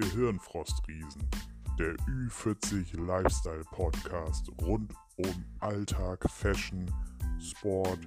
[0.00, 1.28] Gehirnfrostriesen,
[1.78, 6.90] der Ü40 Lifestyle Podcast rund um Alltag, Fashion,
[7.38, 7.98] Sport,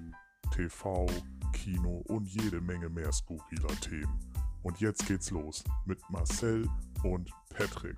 [0.56, 1.06] TV,
[1.54, 4.20] Kino und jede Menge mehr skurriler Themen.
[4.64, 6.68] Und jetzt geht's los mit Marcel
[7.04, 7.98] und Patrick.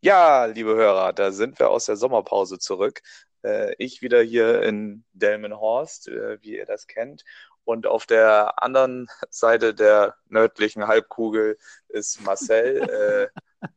[0.00, 3.02] Ja, liebe Hörer, da sind wir aus der Sommerpause zurück.
[3.44, 7.22] Äh, ich wieder hier in Delmenhorst, äh, wie ihr das kennt.
[7.66, 11.58] Und auf der anderen Seite der nördlichen Halbkugel
[11.88, 12.80] ist Marcel,
[13.62, 13.68] äh,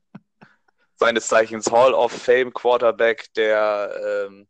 [0.95, 4.47] seines Zeichens Hall of Fame Quarterback der ähm,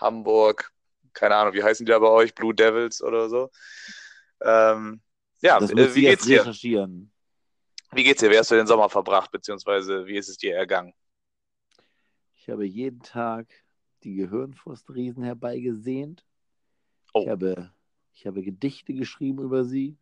[0.00, 0.72] Hamburg,
[1.12, 2.34] keine Ahnung, wie heißen die da bei euch?
[2.34, 3.50] Blue Devils oder so.
[4.42, 5.00] Ähm,
[5.40, 6.44] ja, äh, wie geht's dir?
[6.44, 8.30] Wie geht's dir?
[8.30, 10.94] Wie hast du den Sommer verbracht, beziehungsweise wie ist es dir ergangen?
[12.34, 13.46] Ich habe jeden Tag
[14.02, 16.26] die Gehirnfrostriesen herbeigesehnt.
[17.12, 17.22] Oh.
[17.22, 17.72] Ich habe
[18.14, 19.96] ich habe Gedichte geschrieben über sie.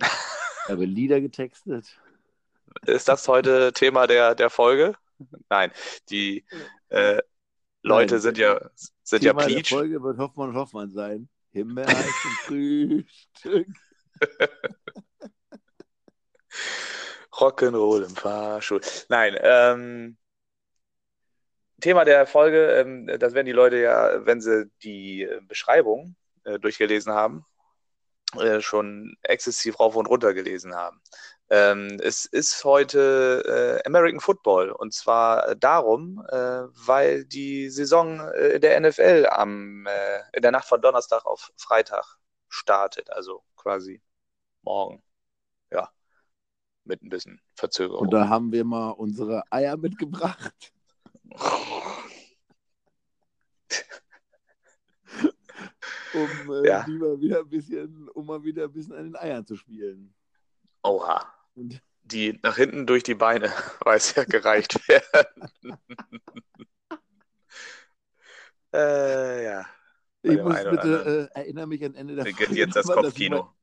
[0.00, 1.98] Ich habe Lieder getextet.
[2.86, 4.94] Ist das heute Thema der, der Folge?
[5.48, 5.72] Nein,
[6.10, 6.44] die
[6.90, 7.22] äh,
[7.82, 8.70] Leute Nein, sind ja,
[9.02, 9.68] sind Thema ja Pleach.
[9.68, 11.28] Der Folge wird Hoffmann und Hoffmann sein.
[11.52, 13.66] Himbeereis zum Frühstück.
[17.32, 18.80] Rock'n'Roll im Fahrstuhl.
[19.08, 20.16] Nein, ähm,
[21.80, 26.16] Thema der Folge, ähm, das werden die Leute ja, wenn sie die Beschreibung
[26.48, 27.44] äh, durchgelesen haben,
[28.38, 31.00] äh, schon exzessiv rauf und runter gelesen haben.
[31.50, 38.60] Ähm, es ist heute äh, American Football und zwar darum, äh, weil die Saison äh,
[38.60, 39.86] der NFL am,
[40.32, 42.04] in der Nacht von Donnerstag auf Freitag
[42.48, 44.02] startet, also quasi
[44.62, 45.02] morgen.
[45.70, 45.90] Ja,
[46.84, 48.02] mit ein bisschen Verzögerung.
[48.02, 50.72] Und da haben wir mal unsere Eier mitgebracht.
[56.14, 56.84] um äh, ja.
[56.86, 60.14] lieber wieder ein bisschen, um mal wieder ein bisschen an den Eiern zu spielen.
[60.82, 61.32] Oha.
[61.54, 63.46] Und die nach hinten durch die Beine,
[63.80, 65.78] weiß ja gereicht werden.
[68.72, 69.66] äh, ja.
[70.22, 72.54] Bei ich muss bitte, äh, erinnere mich an Ende der Folge.
[72.54, 73.54] jetzt das Kopfkino.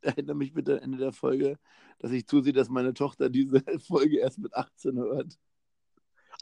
[0.00, 1.58] Erinnere mich bitte an Ende der Folge,
[2.00, 5.38] dass ich zusehe, dass meine Tochter diese Folge erst mit 18 hört.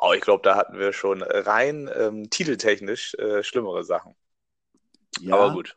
[0.00, 4.14] Oh, ich glaube, da hatten wir schon rein ähm, titeltechnisch äh, schlimmere Sachen.
[5.20, 5.76] Ja, Aber gut.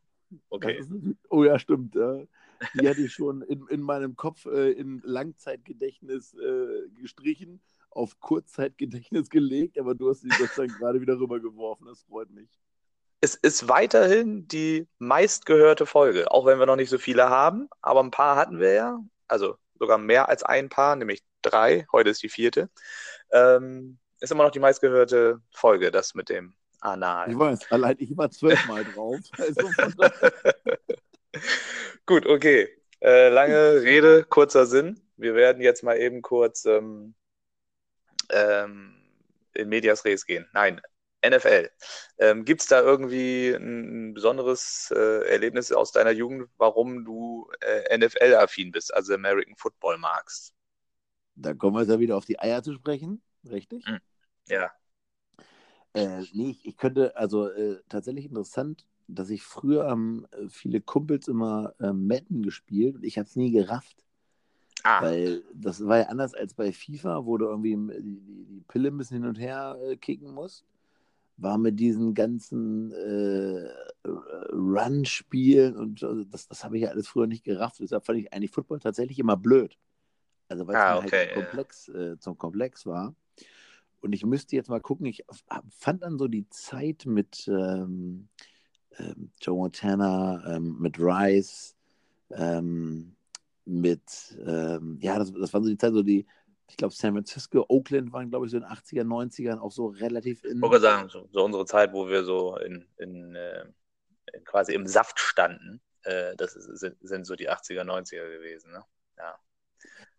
[0.50, 0.80] Okay.
[0.80, 0.90] Ist,
[1.30, 1.96] oh ja, stimmt.
[1.96, 2.22] Ja.
[2.80, 9.30] Die hatte ich schon in, in meinem Kopf äh, in Langzeitgedächtnis äh, gestrichen, auf Kurzzeitgedächtnis
[9.30, 11.88] gelegt, aber du hast sie Gott sei gerade wieder rübergeworfen.
[11.88, 12.50] Das freut mich.
[13.20, 18.02] Es ist weiterhin die meistgehörte Folge, auch wenn wir noch nicht so viele haben, aber
[18.02, 19.00] ein paar hatten wir ja.
[19.28, 21.88] Also sogar mehr als ein Paar, nämlich drei.
[21.92, 22.70] Heute ist die vierte.
[23.32, 27.32] Ähm, ist immer noch die meistgehörte Folge, das mit dem Anal.
[27.32, 29.20] Ich weiß, allein ich war zwölfmal drauf.
[29.38, 29.70] Also
[32.06, 32.68] Gut, okay.
[33.00, 35.00] Äh, lange Rede, kurzer Sinn.
[35.16, 37.16] Wir werden jetzt mal eben kurz ähm,
[38.30, 38.96] ähm,
[39.54, 40.48] in Medias Res gehen.
[40.54, 40.82] Nein,
[41.26, 41.70] NFL.
[42.18, 47.98] Ähm, Gibt es da irgendwie ein, besonderes äh, Erlebnis aus deiner Jugend, warum du äh,
[47.98, 50.54] NFL-affin bist, also American Football magst?
[51.36, 53.86] Da kommen wir ja wieder auf die Eier zu sprechen, richtig?
[53.86, 54.00] Hm.
[54.48, 54.72] Ja.
[55.94, 60.82] Äh, nee, ich, ich könnte, also äh, tatsächlich interessant, dass ich früher haben äh, viele
[60.82, 63.98] Kumpels immer äh, Madden gespielt und ich habe es nie gerafft.
[64.84, 65.02] Ah.
[65.04, 68.90] Weil das war ja anders als bei FIFA, wo du irgendwie die, die, die Pille
[68.90, 70.66] ein bisschen hin und her äh, kicken musst.
[71.38, 73.70] War mit diesen ganzen äh,
[74.54, 77.80] Run-Spielen und also das, das habe ich ja alles früher nicht gerafft.
[77.80, 79.78] Deshalb fand ich eigentlich Football tatsächlich immer blöd.
[80.50, 83.16] Also weil es ah, halt okay, halt komplex, äh, zum Komplex war.
[84.02, 85.24] Und ich müsste jetzt mal gucken, ich
[85.70, 88.28] fand dann so die Zeit mit ähm,
[88.98, 91.76] ähm, Joe Montana, ähm, mit Rice,
[92.32, 93.16] ähm,
[93.66, 96.26] mit, ähm, ja, das, das war so die Zeit, so die,
[96.68, 99.88] ich glaube, San Francisco, Oakland waren, glaube ich, so in den 80er, 90ern auch so
[99.88, 100.58] relativ in.
[100.58, 103.66] Ich wollte sagen, so, so, unsere Zeit, wo wir so in, in, äh,
[104.46, 108.84] quasi im Saft standen, äh, das ist, sind, sind, so die 80er, 90er gewesen, ne?
[109.18, 109.36] Ja.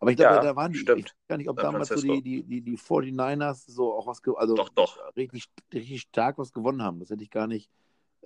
[0.03, 0.99] Aber ich glaube, ja, da waren die, stimmt.
[0.99, 4.21] ich weiß gar nicht, ob damals so die, die, die, die 49ers so auch was,
[4.35, 4.97] also doch, doch.
[5.15, 6.99] Richtig, richtig stark was gewonnen haben.
[6.99, 7.69] Das hätte ich gar nicht.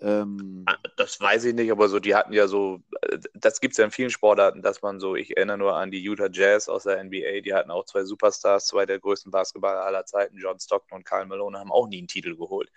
[0.02, 0.64] Ähm...
[0.66, 3.78] Ah, das weiß ich nicht, aber so, die hatten ja so, äh, das gibt es
[3.78, 6.84] ja in vielen Sportarten, dass man so, ich erinnere nur an die Utah Jazz aus
[6.84, 10.98] der NBA, die hatten auch zwei Superstars, zwei der größten Basketballer aller Zeiten, John Stockton
[10.98, 12.72] und Karl Malone, haben auch nie einen Titel geholt.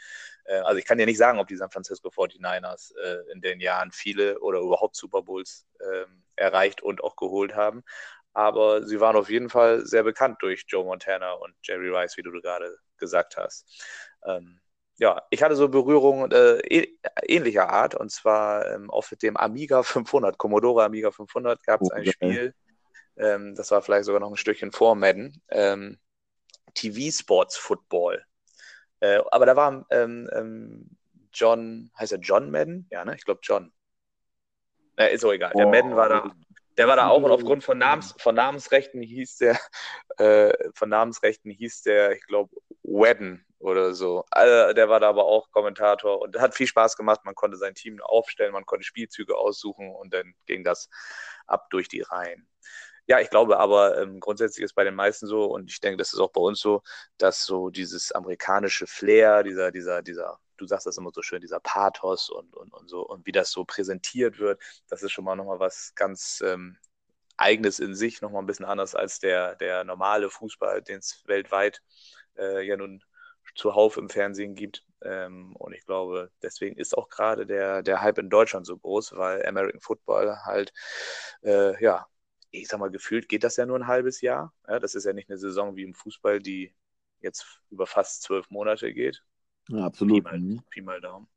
[0.44, 3.60] Äh, also ich kann ja nicht sagen, ob die San Francisco 49ers äh, in den
[3.60, 7.82] Jahren viele oder überhaupt Super Bowls ähm, erreicht und auch geholt haben
[8.32, 12.22] aber sie waren auf jeden Fall sehr bekannt durch Joe Montana und Jerry Rice, wie
[12.22, 13.66] du gerade gesagt hast.
[14.24, 14.60] Ähm,
[14.98, 16.86] ja, ich hatte so Berührungen äh,
[17.26, 21.94] ähnlicher Art und zwar ähm, auf dem Amiga 500, Commodore Amiga 500 gab es oh,
[21.94, 22.12] ein okay.
[22.12, 22.54] Spiel,
[23.16, 25.98] ähm, das war vielleicht sogar noch ein Stückchen vor Madden, ähm,
[26.74, 28.24] TV Sports Football.
[29.00, 30.90] Äh, aber da war ähm, ähm,
[31.32, 32.86] John, heißt er John Madden?
[32.90, 33.14] Ja, ne?
[33.16, 33.72] Ich glaube John.
[34.96, 35.52] Äh, ist so egal.
[35.56, 36.34] Der oh, Madden war da.
[36.80, 39.60] Der war da auch und aufgrund von, Namens, von Namensrechten hieß der,
[40.16, 44.24] äh, von Namensrechten hieß der, ich glaube, Wedden oder so.
[44.30, 47.20] Also, der war da aber auch Kommentator und hat viel Spaß gemacht.
[47.24, 50.88] Man konnte sein Team aufstellen, man konnte Spielzüge aussuchen und dann ging das
[51.46, 52.48] ab durch die Reihen.
[53.06, 56.14] Ja, ich glaube aber ähm, grundsätzlich ist bei den meisten so und ich denke, das
[56.14, 56.80] ist auch bei uns so,
[57.18, 61.60] dass so dieses amerikanische Flair, dieser, dieser, dieser, du sagst das immer so schön, dieser
[61.60, 65.36] Pathos und, und, und so und wie das so präsentiert wird, das ist schon mal
[65.36, 66.76] nochmal was ganz ähm,
[67.36, 71.82] Eigenes in sich, nochmal ein bisschen anders als der, der normale Fußball, den es weltweit
[72.38, 73.02] äh, ja nun
[73.54, 74.84] zuhauf im Fernsehen gibt.
[75.02, 79.16] Ähm, und ich glaube, deswegen ist auch gerade der, der Hype in Deutschland so groß,
[79.16, 80.72] weil American Football halt
[81.42, 82.06] äh, ja
[82.50, 84.52] ich sag mal, gefühlt geht das ja nur ein halbes Jahr.
[84.68, 86.74] Ja, das ist ja nicht eine Saison wie im Fußball, die
[87.20, 89.22] jetzt über fast zwölf Monate geht.
[89.70, 90.24] Ja, absolut.
[90.24, 90.62] Pi mal, mhm.
[90.70, 91.28] Pi mal Daumen.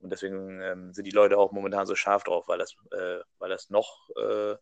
[0.00, 3.50] Und deswegen ähm, sind die Leute auch momentan so scharf drauf, weil das, äh, weil
[3.50, 4.56] das noch, äh,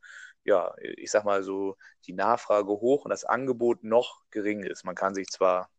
[0.44, 1.76] ja, ich sag mal so,
[2.06, 4.84] die Nachfrage hoch und das Angebot noch gering ist.
[4.84, 5.70] Man kann sich zwar,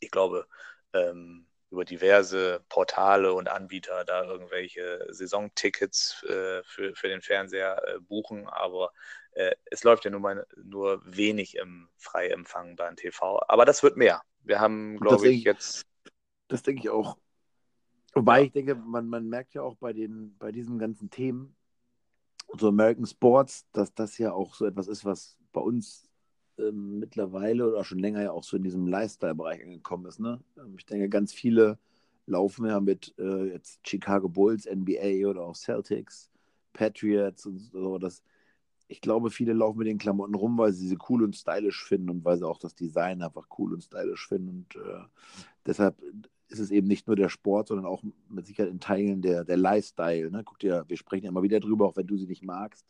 [0.00, 0.46] ich glaube,
[0.94, 8.00] ähm, über diverse Portale und Anbieter da irgendwelche Saisontickets äh, für, für den Fernseher äh,
[8.00, 8.92] buchen, aber
[9.32, 13.42] äh, es läuft ja nur, mal, nur wenig im Freiempfang beim TV.
[13.48, 14.22] Aber das wird mehr.
[14.44, 15.84] Wir haben, glaube ich, jetzt.
[16.48, 17.18] Das denke ich auch.
[18.14, 21.54] Wobei ich denke, man, man merkt ja auch bei, den, bei diesen ganzen Themen,
[22.58, 26.08] so American Sports, dass das ja auch so etwas ist, was bei uns
[26.58, 30.20] ähm, mittlerweile oder schon länger ja auch so in diesem Lifestyle-Bereich angekommen ist.
[30.20, 30.40] Ne?
[30.56, 31.78] Ähm, ich denke, ganz viele
[32.26, 36.30] laufen ja mit äh, jetzt Chicago Bulls, NBA oder auch Celtics,
[36.72, 37.98] Patriots und so.
[37.98, 38.22] Das,
[38.88, 42.10] ich glaube, viele laufen mit den Klamotten rum, weil sie sie cool und stylisch finden
[42.10, 44.48] und weil sie auch das Design einfach cool und stylisch finden.
[44.48, 45.04] Und äh,
[45.66, 45.96] deshalb
[46.48, 49.56] ist es eben nicht nur der Sport, sondern auch mit Sicherheit in Teilen der, der
[49.56, 50.30] Lifestyle.
[50.30, 50.42] Ne?
[50.44, 52.84] Guck dir, wir sprechen ja immer wieder drüber, auch wenn du sie nicht magst.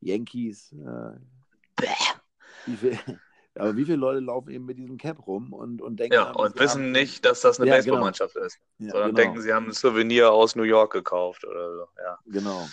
[0.00, 1.84] Yankees, äh,
[2.66, 2.98] wie viel,
[3.54, 6.14] aber wie viele Leute laufen eben mit diesem Cap rum und, und denken.
[6.14, 7.84] Ja, und wissen haben, nicht, dass das eine ja, genau.
[7.84, 8.46] Baseballmannschaft genau.
[8.46, 8.60] ist.
[8.78, 9.22] Ja, sondern genau.
[9.22, 11.86] denken, sie haben ein Souvenir aus New York gekauft oder so.
[11.98, 12.18] Ja.
[12.26, 12.68] Genau.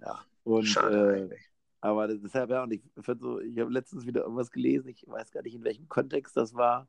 [0.00, 0.20] Ja.
[0.44, 1.36] Und, Schade äh,
[1.80, 2.82] aber deshalb, ja, und ich
[3.20, 6.54] so, ich habe letztens wieder irgendwas gelesen, ich weiß gar nicht, in welchem Kontext das
[6.54, 6.88] war,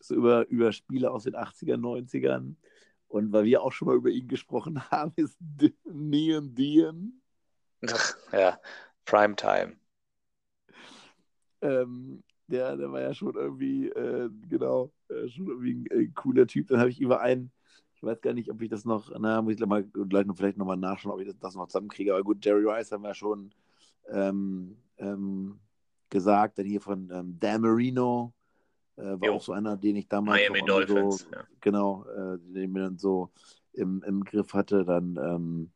[0.00, 2.56] so über, über Spiele aus den 80er, 90ern.
[3.08, 5.38] Und weil wir auch schon mal über ihn gesprochen haben, ist
[5.84, 7.20] Neon Dion.
[8.32, 8.60] Ja,
[9.06, 9.76] Primetime.
[11.62, 16.46] Ähm, der, der war ja schon irgendwie, äh, genau, äh, schon irgendwie ein äh, cooler
[16.46, 16.68] Typ.
[16.68, 17.50] Dann habe ich über einen,
[17.94, 20.58] ich weiß gar nicht, ob ich das noch, na, muss ich mal, gleich noch, vielleicht
[20.58, 22.12] nochmal nachschauen, ob ich das, das noch zusammenkriege.
[22.12, 23.52] Aber gut, Jerry Rice haben wir ja schon
[24.08, 25.58] ähm, ähm,
[26.08, 26.58] gesagt.
[26.58, 28.32] Dann hier von ähm, Dan Marino,
[29.02, 29.34] war jo.
[29.34, 31.44] auch so einer, den ich damals Miami Dolphins, so, ja.
[31.60, 33.30] genau, äh, den mir dann so
[33.72, 34.84] im, im Griff hatte.
[34.84, 35.70] Dann, ähm,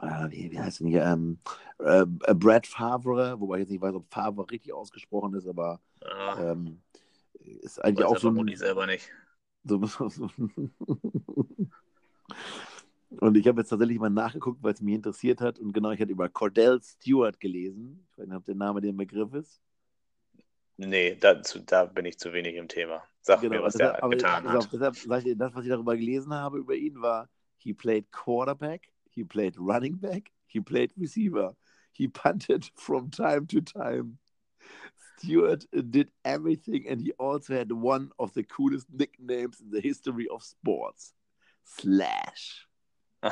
[0.00, 1.04] äh, wie, wie heißt denn hier?
[1.04, 1.38] Ähm,
[1.78, 5.80] äh, äh, Brad Favre, wobei ich jetzt nicht weiß, ob Favre richtig ausgesprochen ist, aber
[6.04, 6.52] ah.
[6.52, 6.80] ähm,
[7.62, 8.28] ist eigentlich auch so.
[8.30, 9.10] Ein, selber nicht.
[9.64, 9.76] So,
[13.20, 15.58] und ich habe jetzt tatsächlich mal nachgeguckt, weil es mich interessiert hat.
[15.58, 18.06] Und genau, ich hatte über Cordell Stewart gelesen.
[18.12, 19.60] Ich weiß nicht, ob der Name den Begriff ist.
[20.78, 23.02] Nee, dazu, da bin ich zu wenig im Thema.
[23.22, 24.72] Sag genau, mir, was deshalb, der getan hat.
[24.72, 29.24] Deshalb, deshalb, das, was ich darüber gelesen habe über ihn, war, he played quarterback, he
[29.24, 31.56] played running back, he played receiver.
[31.96, 34.18] He punted from time to time.
[35.18, 40.28] Stewart did everything, and he also had one of the coolest nicknames in the history
[40.28, 41.14] of sports.
[41.64, 42.66] Slash.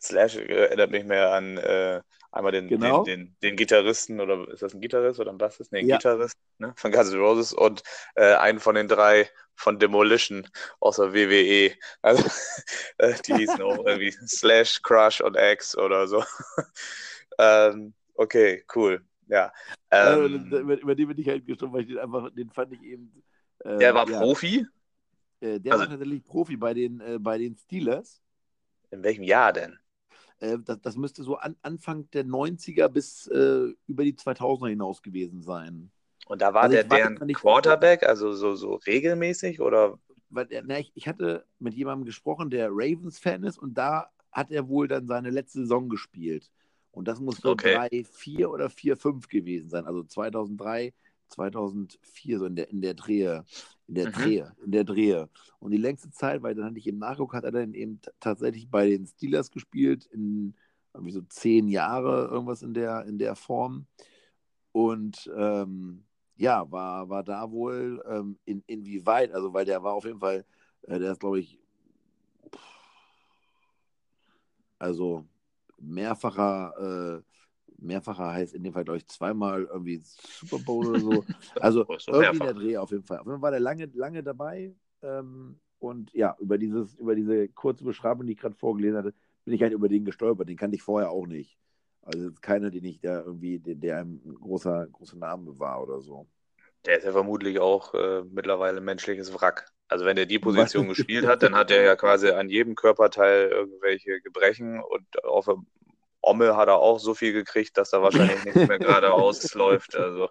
[0.00, 2.00] Slash erinnert mich mehr an äh,
[2.36, 3.04] einmal den, genau.
[3.04, 5.72] den, den, den, Gitarristen, oder ist das ein Gitarrist oder ein Bassist?
[5.72, 5.96] Nee, ein ja.
[5.96, 7.82] Gitarrist ne, von Guns N' Roses und
[8.14, 10.46] äh, einen von den drei von Demolition
[10.80, 11.74] aus der WWE.
[12.02, 12.24] Also,
[12.98, 16.22] äh, die hießen auch irgendwie Slash, Crush und X oder so.
[17.38, 19.04] ähm, okay, cool.
[19.28, 19.52] Ja.
[19.90, 22.72] Ähm, ja über, über, den bin ich halt gestorben, weil ich den einfach, den fand
[22.72, 23.22] ich eben.
[23.64, 24.20] Äh, der war ja.
[24.20, 24.66] Profi?
[25.40, 28.22] Äh, der also, war tatsächlich Profi bei den, äh, bei den Steelers.
[28.90, 29.78] In welchem Jahr denn?
[30.40, 35.02] Äh, das, das, müsste so an, Anfang der 90er bis äh, über die 2000er hinaus
[35.02, 35.90] gewesen sein.
[36.26, 39.98] Und da war also der deren Quarterback, also so, so regelmäßig oder?
[40.28, 44.68] Weil, na, ich, ich hatte mit jemandem gesprochen, der Ravens-Fan ist und da hat er
[44.68, 46.50] wohl dann seine letzte Saison gespielt.
[46.90, 47.74] Und das muss so okay.
[47.74, 49.86] 3, 4 oder 4, 5 gewesen sein.
[49.86, 50.92] Also 2003,
[51.28, 53.44] 2004, so in der, in der Drehe.
[53.88, 54.12] In der Mhm.
[54.12, 55.28] Drehe, in der Drehe.
[55.58, 58.68] Und die längste Zeit, weil dann hatte ich eben nachgeguckt, hat er dann eben tatsächlich
[58.68, 60.54] bei den Steelers gespielt, in
[60.92, 63.86] irgendwie so zehn Jahre, irgendwas in der, in der Form.
[64.72, 66.04] Und ähm,
[66.36, 70.44] ja, war, war da wohl ähm, in, inwieweit, also weil der war auf jeden Fall,
[70.82, 71.58] äh, der ist, glaube ich,
[74.78, 75.24] also
[75.78, 77.22] mehrfacher, äh,
[77.78, 81.24] mehrfacher heißt in dem Fall, glaube ich, zweimal irgendwie Super Bowl oder so.
[81.60, 82.44] Also irgendwie mehrfach.
[82.44, 83.18] der Dreh auf jeden Fall.
[83.18, 84.74] Auf jeden Fall war der lange, lange dabei.
[85.02, 89.14] Ähm, und ja, über, dieses, über diese kurze Beschreibung, die ich gerade vorgelesen hatte,
[89.44, 90.48] bin ich halt über den gestolpert.
[90.48, 91.58] Den kannte ich vorher auch nicht.
[92.02, 96.26] Also keiner, den ich da irgendwie, der, der ein großer, großer Name war oder so.
[96.86, 99.72] Der ist ja vermutlich auch äh, mittlerweile ein menschliches Wrack.
[99.88, 103.48] Also wenn er die Position gespielt hat, dann hat er ja quasi an jedem Körperteil
[103.48, 105.56] irgendwelche Gebrechen und auf der
[106.26, 109.94] Omme hat er auch so viel gekriegt, dass er wahrscheinlich nicht mehr geradeaus läuft.
[109.96, 110.28] Also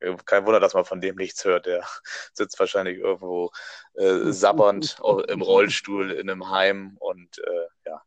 [0.00, 1.66] äh, kein Wunder, dass man von dem nichts hört.
[1.66, 1.84] Der
[2.32, 3.50] sitzt wahrscheinlich irgendwo
[3.94, 4.98] äh, sabbernd
[5.28, 8.02] im Rollstuhl in einem Heim und äh, ja.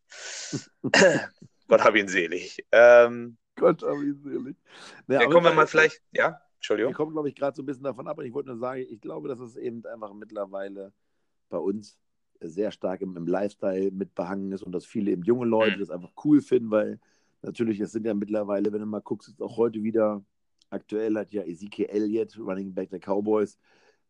[1.67, 2.65] Gott hab ihn selig.
[2.71, 4.55] Ähm, Gott, aber wie selig.
[5.07, 6.93] Ja, ja, aber kommen wir mal vielleicht, ja, Wir Entschuldigung.
[6.93, 8.17] kommen, glaube ich, gerade so ein bisschen davon ab.
[8.17, 10.93] Und ich wollte nur sagen, ich glaube, dass es eben einfach mittlerweile
[11.49, 11.97] bei uns
[12.39, 15.79] sehr stark im, im Lifestyle mit behangen ist und dass viele eben junge Leute Mhm.
[15.79, 16.99] das einfach cool finden, weil
[17.41, 20.23] natürlich, es sind ja mittlerweile, wenn du mal guckst, ist auch heute wieder
[20.69, 23.57] aktuell hat ja Ezekiel Elliott, Running Back der Cowboys,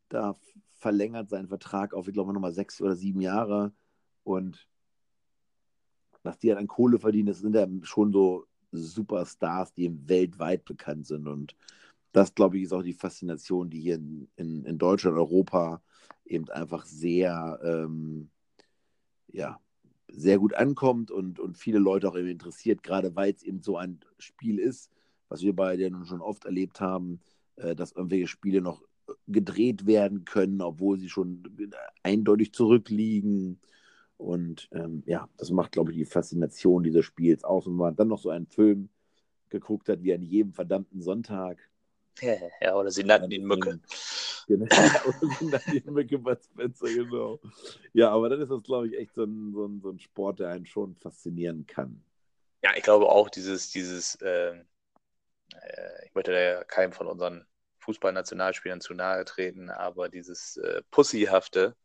[0.10, 0.36] da
[0.74, 3.74] verlängert seinen Vertrag auf, ich glaube, nochmal sechs oder sieben Jahre.
[4.24, 4.68] Und
[6.24, 11.08] was die halt an Kohle verdienen, das sind ja schon so Superstars, die weltweit bekannt
[11.08, 11.28] sind.
[11.28, 11.56] Und
[12.12, 15.82] das, glaube ich, ist auch die Faszination, die hier in, in, in Deutschland, Europa
[16.26, 18.30] eben einfach sehr, ähm,
[19.28, 19.60] ja,
[20.10, 23.78] sehr gut ankommt und, und viele Leute auch eben interessiert, gerade weil es eben so
[23.78, 24.90] ein Spiel ist,
[25.30, 27.20] was wir beide ja nun schon oft erlebt haben,
[27.58, 28.84] äh, dass irgendwelche Spiele noch
[29.28, 31.44] gedreht werden können, obwohl sie schon
[32.04, 33.60] eindeutig zurückliegen.
[34.18, 37.68] Und ähm, ja, das macht, glaube ich, die Faszination dieses Spiels aus.
[37.68, 38.90] Und wenn man dann noch so einen Film
[39.50, 41.58] geguckt hat, wie an jedem verdammten Sonntag.
[42.62, 43.80] Ja, oder sie nannten ihn Mücke.
[44.48, 44.66] Genau.
[45.06, 47.40] Oder sie nannten ihn Mücke Bud Spencer, genau.
[47.94, 50.40] Ja, aber dann ist das, glaube ich, echt so ein, so, ein, so ein Sport,
[50.40, 52.02] der einen schon faszinieren kann.
[52.64, 54.66] Ja, ich glaube auch, dieses, dieses, ähm,
[55.54, 57.46] äh, ich möchte da ja keinem von unseren
[57.80, 61.76] Fußballnationalspielern zu nahe treten, aber dieses äh, Pussyhafte,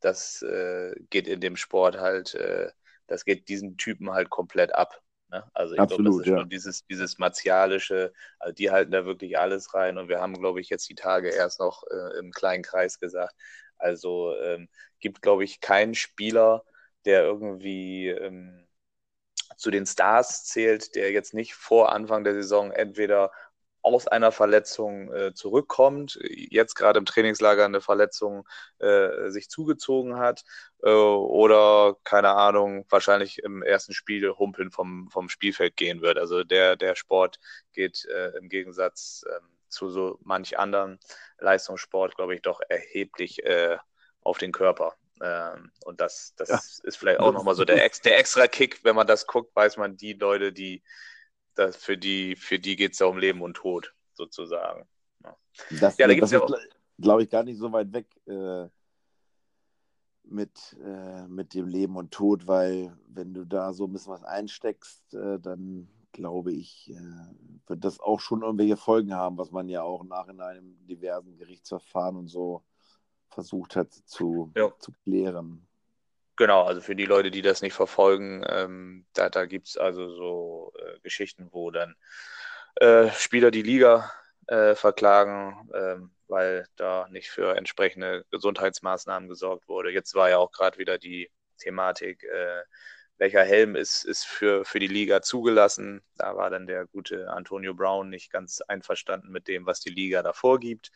[0.00, 2.70] das äh, geht in dem Sport halt, äh,
[3.06, 5.02] das geht diesen Typen halt komplett ab.
[5.30, 5.44] Ne?
[5.52, 6.38] Also ich glaube, das ist ja.
[6.38, 10.60] schon dieses, dieses martialische, also die halten da wirklich alles rein und wir haben, glaube
[10.60, 13.34] ich, jetzt die Tage erst noch äh, im kleinen Kreis gesagt.
[13.76, 14.68] Also ähm,
[15.00, 16.64] gibt, glaube ich, keinen Spieler,
[17.04, 18.66] der irgendwie ähm,
[19.56, 23.30] zu den Stars zählt, der jetzt nicht vor Anfang der Saison entweder
[23.82, 28.46] aus einer Verletzung äh, zurückkommt, jetzt gerade im Trainingslager eine Verletzung
[28.78, 30.44] äh, sich zugezogen hat
[30.82, 36.18] äh, oder keine Ahnung, wahrscheinlich im ersten Spiel humpeln vom, vom Spielfeld gehen wird.
[36.18, 37.38] Also der, der Sport
[37.72, 40.98] geht äh, im Gegensatz ähm, zu so manch anderen
[41.38, 43.76] Leistungssport, glaube ich, doch erheblich äh,
[44.22, 44.94] auf den Körper.
[45.22, 46.56] Ähm, und das, das Ja.
[46.82, 49.96] ist vielleicht auch nochmal so der, der extra Kick, wenn man das guckt, weiß man,
[49.96, 50.82] die Leute, die
[51.58, 54.88] das für die, für die geht es ja um Leben und Tod, sozusagen.
[55.80, 56.54] Das, Ja, da gibt's ist, ja auch-
[56.98, 58.68] glaube ich, gar nicht so weit weg äh,
[60.24, 64.24] mit, äh, mit dem Leben und Tod, weil wenn du da so ein bisschen was
[64.24, 69.68] einsteckst, äh, dann glaube ich, äh, wird das auch schon irgendwelche Folgen haben, was man
[69.68, 72.64] ja auch Nachhinein in diversen Gerichtsverfahren und so
[73.30, 74.72] versucht hat zu, Ja.
[74.78, 75.67] zu klären.
[76.38, 80.08] Genau, also für die Leute, die das nicht verfolgen, ähm, da, da gibt es also
[80.14, 81.96] so äh, Geschichten, wo dann
[82.76, 84.12] äh, Spieler die Liga
[84.46, 89.90] äh, verklagen, ähm, weil da nicht für entsprechende Gesundheitsmaßnahmen gesorgt wurde.
[89.90, 92.62] Jetzt war ja auch gerade wieder die Thematik, äh,
[93.18, 96.02] welcher Helm ist, ist für, für die Liga zugelassen.
[96.16, 100.22] Da war dann der gute Antonio Brown nicht ganz einverstanden mit dem, was die Liga
[100.22, 100.90] da vorgibt.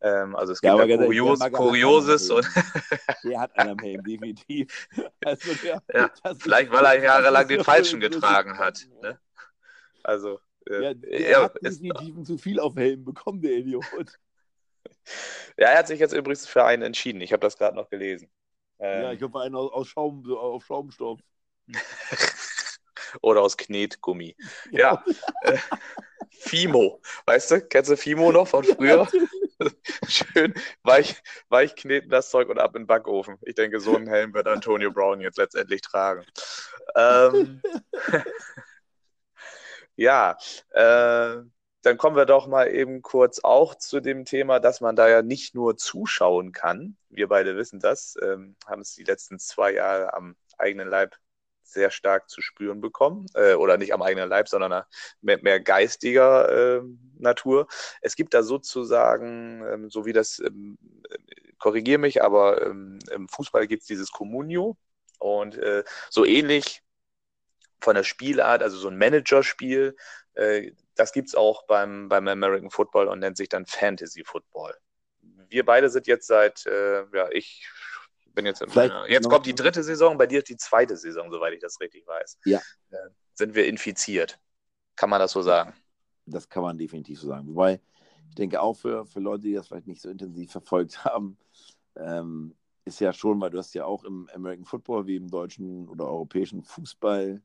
[0.00, 2.46] Ähm, also es Ja, gibt ehrlich, Kurios, Kurioses und.
[3.24, 4.88] Der hat einen Helm, definitiv.
[5.24, 8.86] Also der, Ja, Vielleicht, weil er jahrelang den ja falschen getragen hat.
[9.02, 9.18] Ne?
[10.02, 14.18] Also, äh, Ja, der ja, hat definitiv zu viel auf Helm bekommen, der Idiot.
[15.56, 17.20] ja, er hat sich jetzt übrigens für einen entschieden.
[17.20, 18.30] Ich habe das gerade noch gelesen.
[18.78, 21.20] Ähm, Ja, ich hoffe, einen aus, aus Schaum, auf Schaumstoff.
[23.22, 24.36] Oder aus Knetgummi.
[24.70, 25.04] Ja.
[25.42, 25.58] Äh,
[26.30, 27.00] Fimo.
[27.24, 29.08] Weißt du, kennst du Fimo noch von früher?
[30.08, 33.38] Schön weich, weich kneten das Zeug und ab in den Backofen.
[33.42, 36.24] Ich denke, so einen Helm wird Antonio Brown jetzt letztendlich tragen.
[36.94, 37.62] Ähm,
[39.96, 40.36] ja,
[40.70, 41.36] äh,
[41.82, 45.22] dann kommen wir doch mal eben kurz auch zu dem Thema, dass man da ja
[45.22, 46.96] nicht nur zuschauen kann.
[47.08, 51.16] Wir beide wissen das, ähm, haben es die letzten zwei Jahre am eigenen Leib
[51.66, 53.26] sehr stark zu spüren bekommen.
[53.34, 54.84] Äh, oder nicht am eigenen Leib, sondern
[55.20, 56.82] mehr, mehr geistiger äh,
[57.18, 57.66] Natur.
[58.00, 60.78] Es gibt da sozusagen, ähm, so wie das, ähm,
[61.58, 64.76] korrigiere mich, aber ähm, im Fußball gibt es dieses Communio.
[65.18, 66.82] Und äh, so ähnlich
[67.80, 69.96] von der Spielart, also so ein Managerspiel,
[70.34, 74.74] äh, das gibt es auch beim, beim American Football und nennt sich dann Fantasy Football.
[75.48, 77.68] Wir beide sind jetzt seit, äh, ja, ich
[78.36, 81.54] bin jetzt meiner, jetzt kommt die dritte Saison, bei dir ist die zweite Saison, soweit
[81.54, 82.38] ich das richtig weiß.
[82.44, 82.60] Ja.
[82.90, 82.96] Äh,
[83.34, 84.38] sind wir infiziert.
[84.94, 85.74] Kann man das so sagen?
[86.26, 87.48] Das kann man definitiv so sagen.
[87.48, 87.80] Wobei,
[88.28, 91.36] ich denke auch für, für Leute, die das vielleicht nicht so intensiv verfolgt haben,
[91.96, 95.88] ähm, ist ja schon, weil du hast ja auch im American Football wie im deutschen
[95.88, 97.42] oder europäischen Fußball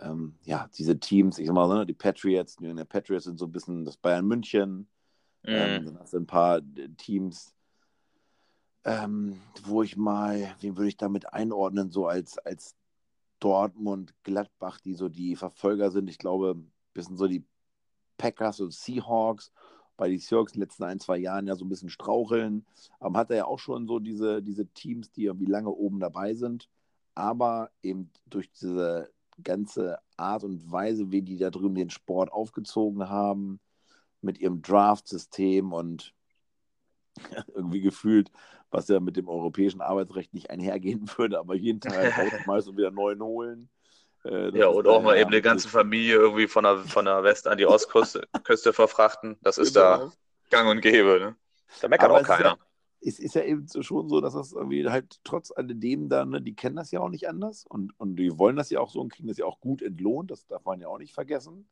[0.00, 3.46] ähm, ja, diese Teams, ich sag mal, ne, die Patriots, New England Patriots sind so
[3.46, 4.88] ein bisschen das Bayern München.
[5.44, 5.76] Ähm, mhm.
[5.76, 6.60] Ähm, dann hast du ein paar
[6.96, 7.54] Teams,
[8.84, 12.74] ähm, wo ich mal, wen würde ich damit einordnen, so als, als
[13.38, 16.08] Dortmund, Gladbach, die so die Verfolger sind.
[16.08, 17.44] Ich glaube, ein bisschen so die
[18.16, 19.52] Packers und Seahawks,
[19.96, 22.64] bei die Seahawks in den letzten ein, zwei Jahren ja so ein bisschen straucheln.
[23.00, 26.68] Aber hat ja auch schon so diese, diese Teams, die irgendwie lange oben dabei sind.
[27.14, 29.10] Aber eben durch diese
[29.42, 33.60] ganze Art und Weise, wie die da drüben den Sport aufgezogen haben,
[34.20, 36.14] mit ihrem Draft-System und
[37.54, 38.30] irgendwie gefühlt,
[38.72, 42.90] was ja mit dem europäischen Arbeitsrecht nicht einhergehen würde, aber jeden Tag halt meistens wieder
[42.90, 43.68] neuen holen.
[44.24, 47.48] Äh, ja, und auch mal eben eine ganze Familie irgendwie von der, von der West
[47.48, 49.36] an die Ostküste Küste verfrachten.
[49.42, 49.96] Das ist genau.
[49.96, 50.12] da
[50.50, 51.18] gang und gäbe.
[51.18, 51.36] Ne?
[51.80, 52.58] Da meckert aber auch keiner
[53.04, 56.54] es ist ja eben schon so, dass das irgendwie halt trotz alledem dann, ne, die
[56.54, 59.12] kennen das ja auch nicht anders und, und die wollen das ja auch so und
[59.12, 61.68] kriegen das ja auch gut entlohnt, das darf man ja auch nicht vergessen.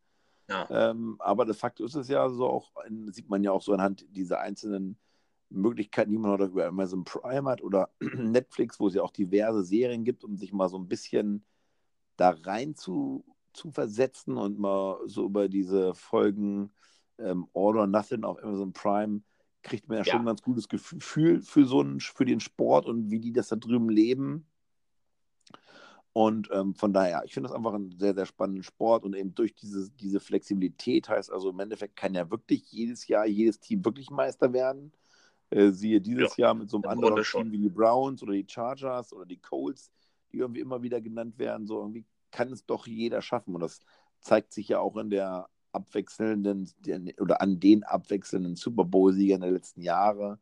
[0.49, 0.67] Ja.
[0.91, 2.73] Ähm, aber de facto ist es ja so auch,
[3.11, 4.99] sieht man ja auch so anhand dieser einzelnen
[5.51, 9.65] Möglichkeiten, die man heute über Amazon Prime hat oder Netflix, wo es ja auch diverse
[9.65, 11.45] Serien gibt, um sich mal so ein bisschen
[12.17, 16.71] da rein zu, zu versetzen und mal so über diese Folgen
[17.19, 19.23] ähm, All or Nothing auf Amazon Prime
[19.63, 20.13] kriegt man ja, ja.
[20.13, 23.49] schon ein ganz gutes Gefühl für so einen, für den Sport und wie die das
[23.49, 24.47] da drüben leben.
[26.13, 29.35] Und ähm, von daher, ich finde das einfach ein sehr, sehr spannenden Sport und eben
[29.35, 33.85] durch diese, diese Flexibilität heißt also im Endeffekt kann ja wirklich jedes Jahr jedes Team
[33.85, 34.93] wirklich Meister werden.
[35.51, 38.47] Äh, siehe dieses ja, Jahr mit so einem anderen Team wie die Browns oder die
[38.49, 39.91] Chargers oder die Colts,
[40.33, 41.67] die irgendwie immer wieder genannt werden.
[41.67, 43.81] So irgendwie kann es doch jeder schaffen und das
[44.21, 46.73] zeigt sich ja auch in der abwechselnden
[47.19, 50.39] oder an den abwechselnden Super Bowl-Siegern der letzten Jahre,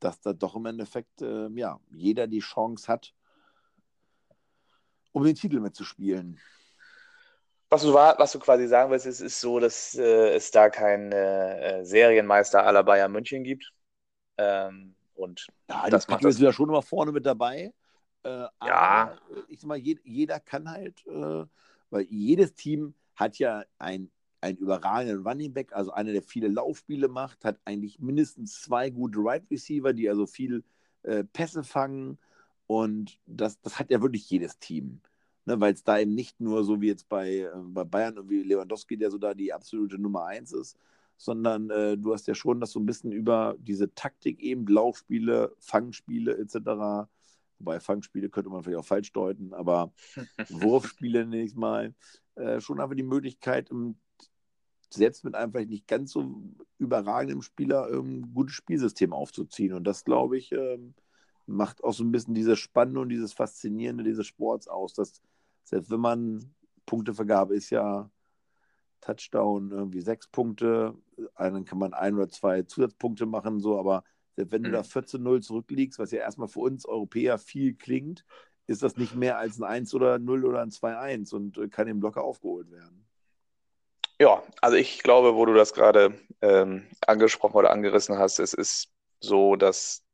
[0.00, 3.14] dass da doch im Endeffekt äh, ja, jeder die Chance hat,
[5.12, 6.38] um den Titel mitzuspielen.
[7.70, 11.12] Was du, was du quasi sagen willst, ist, ist so, dass äh, es da keinen
[11.12, 13.74] äh, Serienmeister aller Bayern München gibt.
[14.38, 17.72] Ähm, und ja, das macht das ja schon immer vorne mit dabei.
[18.22, 19.16] Äh, ja.
[19.48, 21.44] ich sag mal, jeder kann halt, äh,
[21.90, 27.08] weil jedes Team hat ja ein einen überragenden Running Back, also einer, der viele Laufspiele
[27.08, 30.64] macht, hat eigentlich mindestens zwei gute Wide right Receiver, die also viel
[31.02, 32.18] äh, Pässe fangen.
[32.66, 35.00] Und das, das hat ja wirklich jedes Team.
[35.46, 38.42] Ne, Weil es da eben nicht nur so wie jetzt bei, äh, bei Bayern wie
[38.42, 40.78] Lewandowski, der so da die absolute Nummer eins ist,
[41.18, 45.54] sondern äh, du hast ja schon das so ein bisschen über diese Taktik eben, Laufspiele,
[45.58, 47.08] Fangspiele etc.
[47.58, 49.92] Wobei Fangspiele könnte man vielleicht auch falsch deuten, aber
[50.48, 51.94] Wurfspiele nenne ich mal,
[52.36, 53.96] äh, schon einfach die Möglichkeit, im
[54.90, 56.34] selbst mit einem vielleicht nicht ganz so
[56.78, 59.74] überragenden Spieler ähm, ein gutes Spielsystem aufzuziehen.
[59.74, 60.94] Und das, glaube ich, ähm,
[61.46, 65.20] macht auch so ein bisschen diese Spannende und dieses Faszinierende dieses Sports aus, dass
[65.64, 66.54] selbst wenn man
[66.86, 68.10] Punktevergabe ist ja
[69.00, 70.94] Touchdown irgendwie sechs Punkte,
[71.36, 74.04] dann kann man ein oder zwei Zusatzpunkte machen, so, aber
[74.36, 75.42] selbst wenn du da 14-0 mhm.
[75.42, 78.24] zurückliegst, was ja erstmal für uns Europäer viel klingt,
[78.68, 81.88] ist das nicht mehr als ein 1 oder 0 oder ein 2-1 und äh, kann
[81.88, 83.04] eben locker aufgeholt werden.
[84.20, 88.92] Ja, also ich glaube, wo du das gerade ähm, angesprochen oder angerissen hast, es ist
[89.20, 90.04] so, dass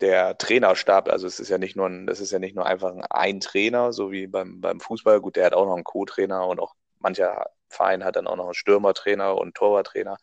[0.00, 2.94] der Trainerstab, also es ist ja nicht nur ein, das ist ja nicht nur einfach
[3.10, 6.60] ein Trainer, so wie beim, beim Fußball, gut, der hat auch noch einen Co-Trainer und
[6.60, 10.16] auch mancher Verein hat dann auch noch einen Stürmertrainer und Torwarttrainer.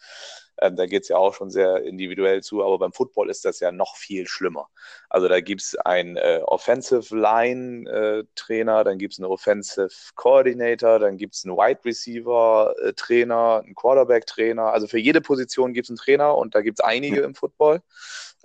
[0.61, 3.59] Ähm, da geht es ja auch schon sehr individuell zu, aber beim Football ist das
[3.59, 4.69] ja noch viel schlimmer.
[5.09, 9.89] Also da gibt es einen äh, Offensive Line äh, Trainer, dann gibt es einen Offensive
[10.15, 14.71] Coordinator, dann gibt es einen Wide Receiver äh, Trainer, einen Quarterback Trainer.
[14.71, 17.81] Also für jede Position gibt es einen Trainer und da gibt es einige im Football.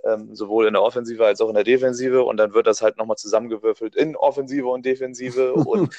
[0.05, 2.23] Ähm, sowohl in der Offensive als auch in der Defensive.
[2.23, 5.53] Und dann wird das halt nochmal zusammengewürfelt in Offensive und Defensive.
[5.63, 5.89] Und,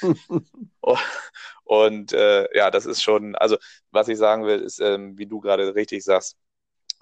[1.65, 3.57] und äh, ja, das ist schon, also
[3.91, 6.37] was ich sagen will, ist, ähm, wie du gerade richtig sagst,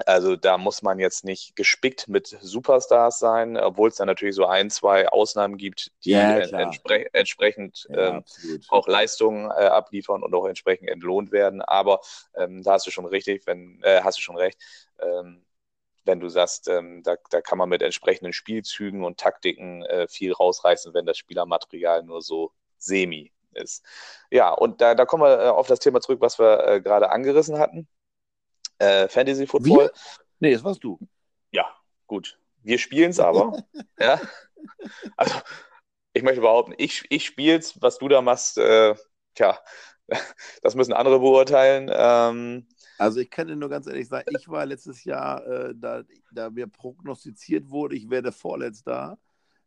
[0.06, 4.46] also da muss man jetzt nicht gespickt mit Superstars sein, obwohl es da natürlich so
[4.46, 8.24] ein, zwei Ausnahmen gibt, die Ja, entspre entsprechend Ja, ähm,
[8.68, 11.62] auch Leistungen äh, abliefern und auch entsprechend entlohnt werden.
[11.62, 12.02] Aber
[12.36, 14.60] ähm, da hast du schon richtig, wenn äh, hast du schon recht,
[15.00, 15.44] ähm,
[16.04, 20.34] wenn du sagst, ähm, da, da kann man mit entsprechenden Spielzügen und Taktiken äh, viel
[20.34, 23.86] rausreißen, wenn das Spielermaterial nur so semi ist.
[24.30, 27.10] Ja, und da, da kommen wir äh, auf das Thema zurück, was wir äh, gerade
[27.12, 27.88] angerissen hatten.
[28.80, 29.86] Äh, Fantasy Football.
[29.86, 29.92] Wir?
[30.40, 31.00] Nee, das warst du.
[31.52, 31.66] Ja,
[32.08, 32.40] gut.
[32.64, 33.64] Wir spielen es aber.
[34.00, 34.20] ja.
[35.18, 35.40] Also,
[36.14, 38.96] ich möchte behaupten, ich, ich spiele es, was du da machst, äh,
[39.36, 39.60] tja,
[40.62, 41.92] das müssen andere beurteilen.
[41.94, 42.68] Ähm,
[43.02, 46.50] Also ich kann dir nur ganz ehrlich sagen, ich war letztes Jahr, äh, da, da
[46.52, 49.18] mir prognostiziert wurde, ich werde vorletzter,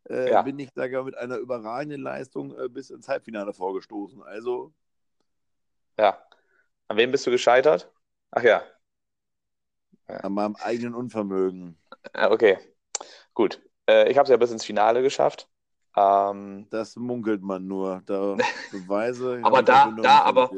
[0.09, 0.43] äh, Ja.
[0.43, 4.23] bin ich sogar mit einer überragenden Leistung äh, bis ins Halbfinale vorgestoßen.
[4.23, 4.73] Also
[5.99, 6.19] ja.
[6.89, 7.91] An wem bist du gescheitert?
[8.31, 8.63] Ach ja.
[10.09, 11.77] an meinem eigenen Unvermögen.
[12.15, 12.59] Ja, Okay.
[13.35, 13.61] Gut.
[13.89, 15.49] Äh, ich habe es ja bis ins Finale geschafft.
[15.97, 18.03] Ähm, Das munkelt man nur.
[18.07, 18.37] Da
[18.73, 19.41] Beweise.
[19.43, 20.51] Aber da- da aber-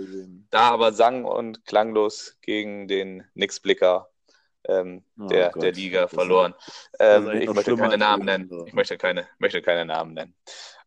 [0.51, 4.09] da aber sang- und klanglos gegen den Nix-Blicker
[4.69, 6.55] ähm, Oh der, Gott, der Liga das verloren.
[6.59, 8.51] ist Ähm, ich möchte keine Namen nennen.
[8.67, 10.35] Ich möchte keine, möchte keine Namen nennen.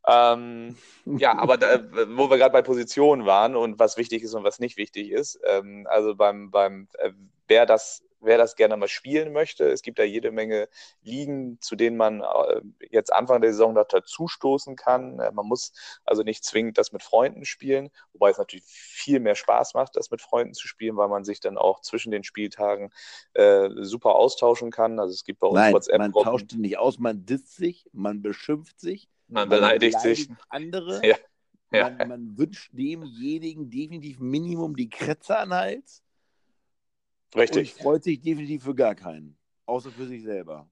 [0.08, 4.44] Ähm, ja, aber da, wo wir gerade bei Positionen waren und was wichtig ist und
[4.44, 7.12] was nicht wichtig ist, ähm, also beim, beim äh,
[7.48, 10.70] wer das wer das gerne mal spielen möchte, es gibt da jede Menge
[11.02, 15.20] Ligen, zu denen man äh, jetzt Anfang der Saison dazustoßen kann.
[15.20, 19.36] Äh, man muss also nicht zwingend das mit Freunden spielen, wobei es natürlich viel mehr
[19.36, 22.92] Spaß macht, das mit Freunden zu spielen, weil man sich dann auch zwischen den Spieltagen
[23.34, 25.00] äh, super austauschen kann.
[25.00, 28.22] Also es gibt bei uns Nein, man WhatsApp-Gruppen, tauscht nicht aus, man disst sich, man
[28.22, 30.30] beschimpft sich, man beleidigt sich.
[30.50, 31.16] andere, Ja,
[31.72, 31.90] ja.
[31.90, 36.04] Man, man wünscht demjenigen definitiv Minimum die Kretze an den Hals
[37.36, 37.76] Richtig.
[37.76, 39.38] und freut sich definitiv für gar keinen.
[39.66, 40.68] Außer für sich selber.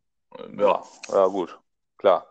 [0.58, 1.60] Ja, ja, gut,
[1.98, 2.28] klar.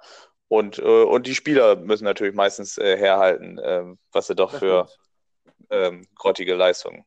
[0.49, 4.61] Und, äh, und die Spieler müssen natürlich meistens äh, herhalten, ähm, was sie doch Das
[4.61, 4.89] für
[5.71, 7.05] ähm, grottige Leistungen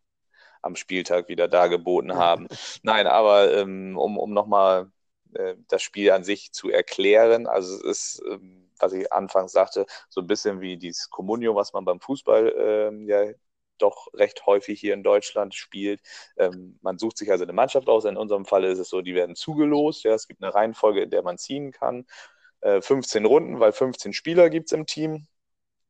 [0.61, 2.47] am Spieltag wieder dargeboten haben.
[2.83, 4.91] Nein, aber ähm, um, um nochmal
[5.33, 9.85] äh, das Spiel an sich zu erklären, also es ist, ähm, was ich anfangs sagte,
[10.09, 13.23] so ein bisschen wie dieses Comunio, was man beim Fußball ähm, ja
[13.81, 16.01] doch recht häufig hier in Deutschland spielt.
[16.37, 18.05] Ähm, man sucht sich also eine Mannschaft aus.
[18.05, 20.03] In unserem Fall ist es so, die werden zugelost.
[20.03, 22.05] Ja, es gibt eine Reihenfolge, in der man ziehen kann.
[22.61, 25.27] Äh, 15 Runden, weil 15 Spieler gibt es im Team.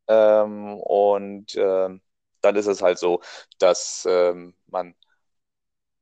[0.07, 2.01] Ähm, und ähm,
[2.41, 3.21] dann ist es halt so,
[3.59, 4.95] dass ähm, man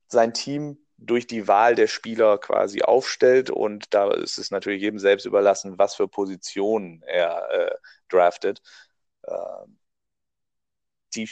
[0.08, 5.00] sein Team durch die Wahl der Spieler quasi aufstellt und da ist es natürlich jedem
[5.00, 7.76] selbst überlassen, was für Positionen er äh,
[8.10, 8.62] draftet.
[9.28, 9.78] Ähm,
[11.16, 11.28] die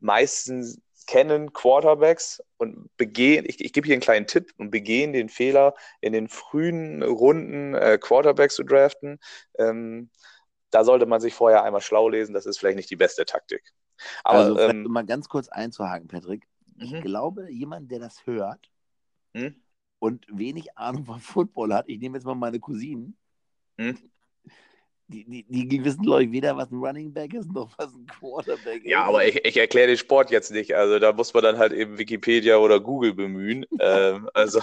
[0.00, 5.28] meisten kennen Quarterbacks und begehen, ich, ich gebe hier einen kleinen Tipp und begehen den
[5.28, 9.18] Fehler, in den frühen Runden äh, Quarterbacks zu draften.
[9.58, 10.10] Ähm,
[10.70, 13.62] da sollte man sich vorher einmal schlau lesen, das ist vielleicht nicht die beste Taktik.
[14.24, 16.46] Aber also, ähm, um mal ganz kurz einzuhaken, Patrick.
[16.78, 17.00] Ich Mhm.
[17.02, 18.70] glaube, jemand, der das hört
[19.34, 19.54] Hm?
[19.98, 23.16] und wenig Ahnung von Football hat, ich nehme jetzt mal meine Cousinen,
[23.78, 23.96] Hm?
[25.10, 28.06] Die, die, die wissen, glaube ich, weder, was ein Running Back ist, noch was ein
[28.06, 28.90] Quarterback ist.
[28.90, 30.74] Ja, aber ich, ich erkläre den Sport jetzt nicht.
[30.74, 33.66] Also da muss man dann halt eben Wikipedia oder Google bemühen.
[33.80, 34.60] ähm, also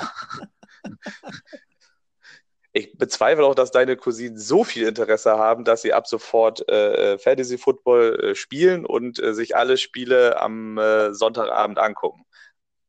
[2.72, 7.18] ich bezweifle auch, dass deine Cousinen so viel Interesse haben, dass sie ab sofort äh,
[7.18, 12.24] Fantasy Football äh, spielen und äh, sich alle Spiele am äh, Sonntagabend angucken.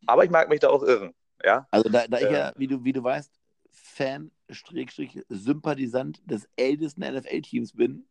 [0.06, 1.12] Aber ich mag mich da auch irren.
[1.44, 3.32] Ja, Also da, da ich ja, wie du, wie du weißt,
[3.70, 4.30] Fan,
[5.28, 8.04] Sympathisant des ältesten NFL-Teams bin,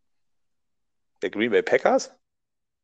[1.21, 2.11] der Green Bay Packers?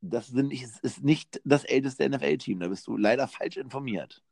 [0.00, 2.60] das sind, nicht- ist nicht das älteste NFL-Team.
[2.60, 4.22] Da bist du leider falsch informiert.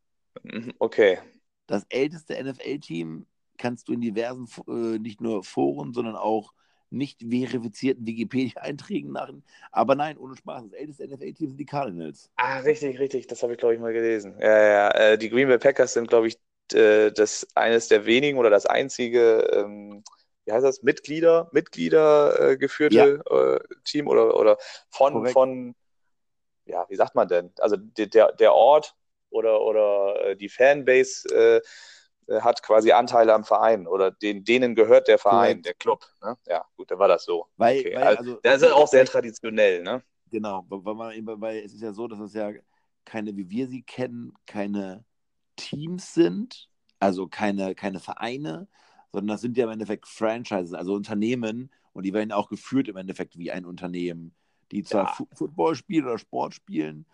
[0.42, 1.18] Mhm, Okay.
[1.66, 3.24] Das älteste NFL-Team
[3.56, 6.52] kannst du in diversen, äh, nicht nur Foren, sondern auch
[6.90, 9.32] nicht verifizierten Wikipedia-Einträgen nach.
[9.70, 12.30] Aber nein, ohne Spaß, das älteste NFL-Team sind die Cardinals.
[12.36, 13.28] Ah, richtig, richtig.
[13.28, 14.36] Das habe ich, glaube ich, mal gelesen.
[14.38, 14.90] Ja, ja, ja.
[15.12, 16.38] Äh, die Green Bay Packers sind, glaube ich,
[16.74, 20.02] äh, das eines der wenigen oder das einzige, ähm,
[20.44, 24.58] wie heißt das, Mitglieder, Mitglieder äh, geführte äh, Team oder, oder
[24.90, 25.32] von, Korrekt.
[25.32, 25.74] von,
[26.66, 27.52] ja, wie sagt man denn?
[27.58, 28.94] Also der, der, Ort
[29.30, 31.60] oder, oder äh, die Fanbase äh,
[32.40, 35.66] hat quasi Anteile am Verein oder den, denen gehört der Verein, Korrekt.
[35.66, 36.04] der Club.
[36.22, 36.36] Ne?
[36.46, 37.46] Ja, gut, dann war das so.
[37.56, 40.02] Weil, Okay, weil also, also, das ist auch sehr traditionell, ne?
[40.30, 42.52] Genau, weil, man, weil es ist ja so, dass es ja
[43.04, 45.04] keine, wie wir sie kennen, keine
[45.56, 46.68] Teams sind,
[47.00, 48.68] also keine, keine Vereine,
[49.12, 52.96] sondern das sind ja im Endeffekt Franchises, also Unternehmen und die werden auch geführt im
[52.96, 54.34] Endeffekt wie ein Unternehmen,
[54.70, 55.12] die zwar Ja.
[55.12, 57.04] Fu- Football spielen oder Sport spielen,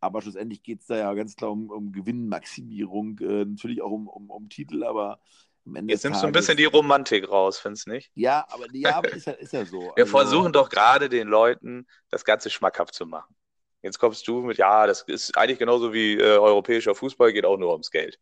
[0.00, 4.06] aber schlussendlich geht es da ja ganz klar um, um Gewinnmaximierung, äh, natürlich auch um,
[4.08, 5.18] um, um Titel, aber
[5.66, 8.10] am Ende Jetzt nimmst du ein bisschen die Romantik raus, findest du nicht?
[8.14, 9.80] Ja, aber, ja, aber ist, ja, ist ja so.
[9.96, 13.34] Wir Also- versuchen doch gerade den Leuten das Ganze schmackhaft zu machen.
[13.82, 17.56] Jetzt kommst du mit, ja, das ist eigentlich genauso wie äh, europäischer Fußball, geht auch
[17.56, 18.18] nur ums Geld.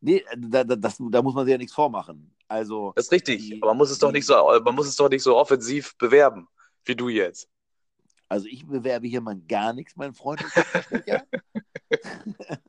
[0.00, 2.34] Nee, da, da, das, da muss man sich ja nichts vormachen.
[2.46, 4.96] Also, Das ist richtig, Die- aber man muss es doch nicht so, man muss es
[4.96, 6.48] doch nicht so offensiv bewerben,
[6.84, 7.48] wie du jetzt.
[8.28, 10.40] also ich bewerbe hier mal gar nichts, mein Freund.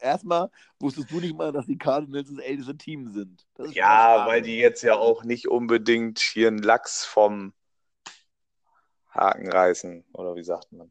[0.00, 3.46] Erstmal wusstest du nicht mal, dass die Cardinals das älteste Team sind.
[3.70, 7.52] Ja, weil die jetzt ja auch nicht unbedingt hier einen Lachs vom
[9.14, 10.90] Haken reißen, oder wie sagt man?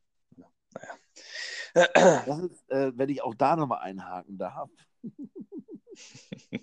[0.73, 0.97] Naja.
[2.25, 4.69] Das ist, äh, wenn ich auch da nochmal einhaken darf.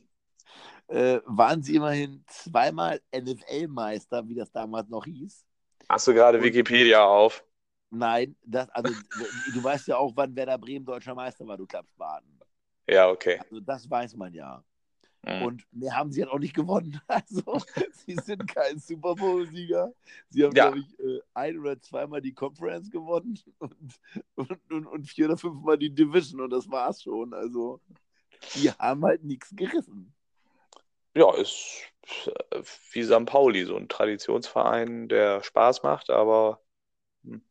[0.88, 5.46] äh, waren sie immerhin zweimal NFL-Meister, wie das damals noch hieß.
[5.88, 7.44] Hast du gerade Wikipedia auf?
[7.90, 8.92] Nein, das, also
[9.54, 12.38] du weißt ja auch, wann Werder Bremen deutscher Meister war, du Klappspaten.
[12.86, 13.40] Ja, okay.
[13.40, 14.62] Also das weiß man ja.
[15.22, 15.42] Mhm.
[15.42, 17.00] Und mehr haben sie halt auch nicht gewonnen.
[17.08, 17.60] Also
[18.06, 19.92] sie sind kein Super Bowl-Sieger.
[20.28, 20.64] Sie haben, Ja.
[20.66, 24.00] glaube ich, äh, ein oder zweimal die Conference gewonnen und,
[24.36, 27.34] und, und, und vier oder fünfmal die Division und das war's schon.
[27.34, 27.80] Also
[28.54, 30.14] die haben halt nichts gerissen.
[31.14, 31.82] Ja, ist
[32.50, 33.26] äh, wie St.
[33.26, 36.62] Pauli, so ein Traditionsverein, der Spaß macht, aber
[37.24, 37.42] hm,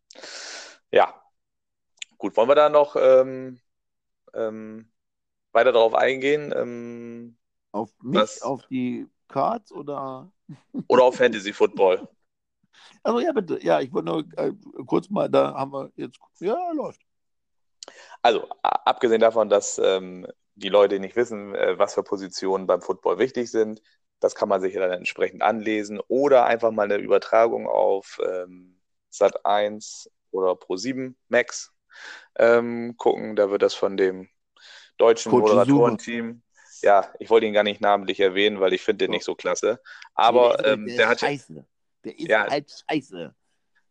[0.91, 1.13] ja.
[2.17, 3.59] Gut, wollen wir da noch ähm,
[4.33, 4.91] ähm,
[5.53, 6.53] weiter darauf eingehen?
[6.55, 7.36] Ähm,
[7.77, 8.41] Auf mich, Was?
[8.41, 10.31] auf die Cards oder?
[10.87, 12.07] oder auf Fantasy Football?
[13.01, 13.59] Also ja, bitte.
[13.63, 14.51] Ja, ich wollte nur äh,
[14.85, 16.19] kurz mal, da haben wir jetzt.
[16.39, 17.01] Ja, läuft.
[18.21, 23.17] Also, abgesehen davon, dass ähm, die Leute nicht wissen, äh, was für Positionen beim Football
[23.17, 23.81] wichtig sind,
[24.19, 28.79] das kann man sich ja dann entsprechend anlesen oder einfach mal eine Übertragung auf ähm,
[29.11, 31.73] Sat1 oder Pro7 Max
[32.35, 33.35] ähm, gucken.
[33.35, 34.29] Da wird das von dem
[34.97, 36.41] deutschen Moderatorenteam.
[36.81, 39.13] Ja, ich wollte ihn gar nicht namentlich erwähnen, weil ich finde den So.
[39.13, 39.79] nicht so klasse.
[40.15, 41.65] Aber der, ähm, der, der hat scheiße.
[42.03, 42.47] Der ist Ja.
[42.49, 43.33] halt scheiße.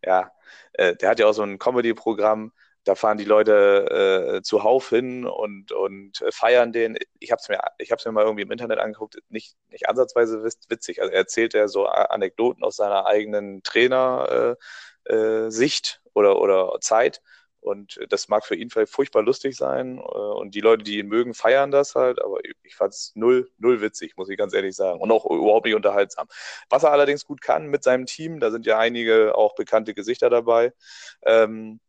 [0.04, 0.32] ja,
[0.74, 2.52] äh, der hat ja auch so ein Comedy-Programm.
[2.84, 6.96] Da fahren die Leute äh, zuhauf hin und, und feiern den.
[7.18, 10.38] Ich habe es mir, ich hab's mir mal irgendwie im Internet angeguckt, nicht, nicht ansatzweise
[10.44, 11.00] witz- witzig.
[11.02, 14.60] Also er erzählt ja so Anekdoten aus seiner eigenen Trainer-Sicht
[15.08, 17.22] äh, äh, oder, oder Zeit.
[17.66, 19.98] Und das mag für ihn vielleicht furchtbar lustig sein.
[19.98, 22.22] Äh, und die Leute, die ihn mögen, feiern das halt.
[22.22, 25.00] Aber ich fand es null, null witzig, muss ich ganz ehrlich sagen.
[25.00, 26.28] Und auch überhaupt nicht unterhaltsam.
[26.70, 30.30] Was er allerdings gut kann mit seinem Team, da sind ja einige auch bekannte Gesichter
[30.30, 30.72] dabei,
[31.24, 31.80] ähm,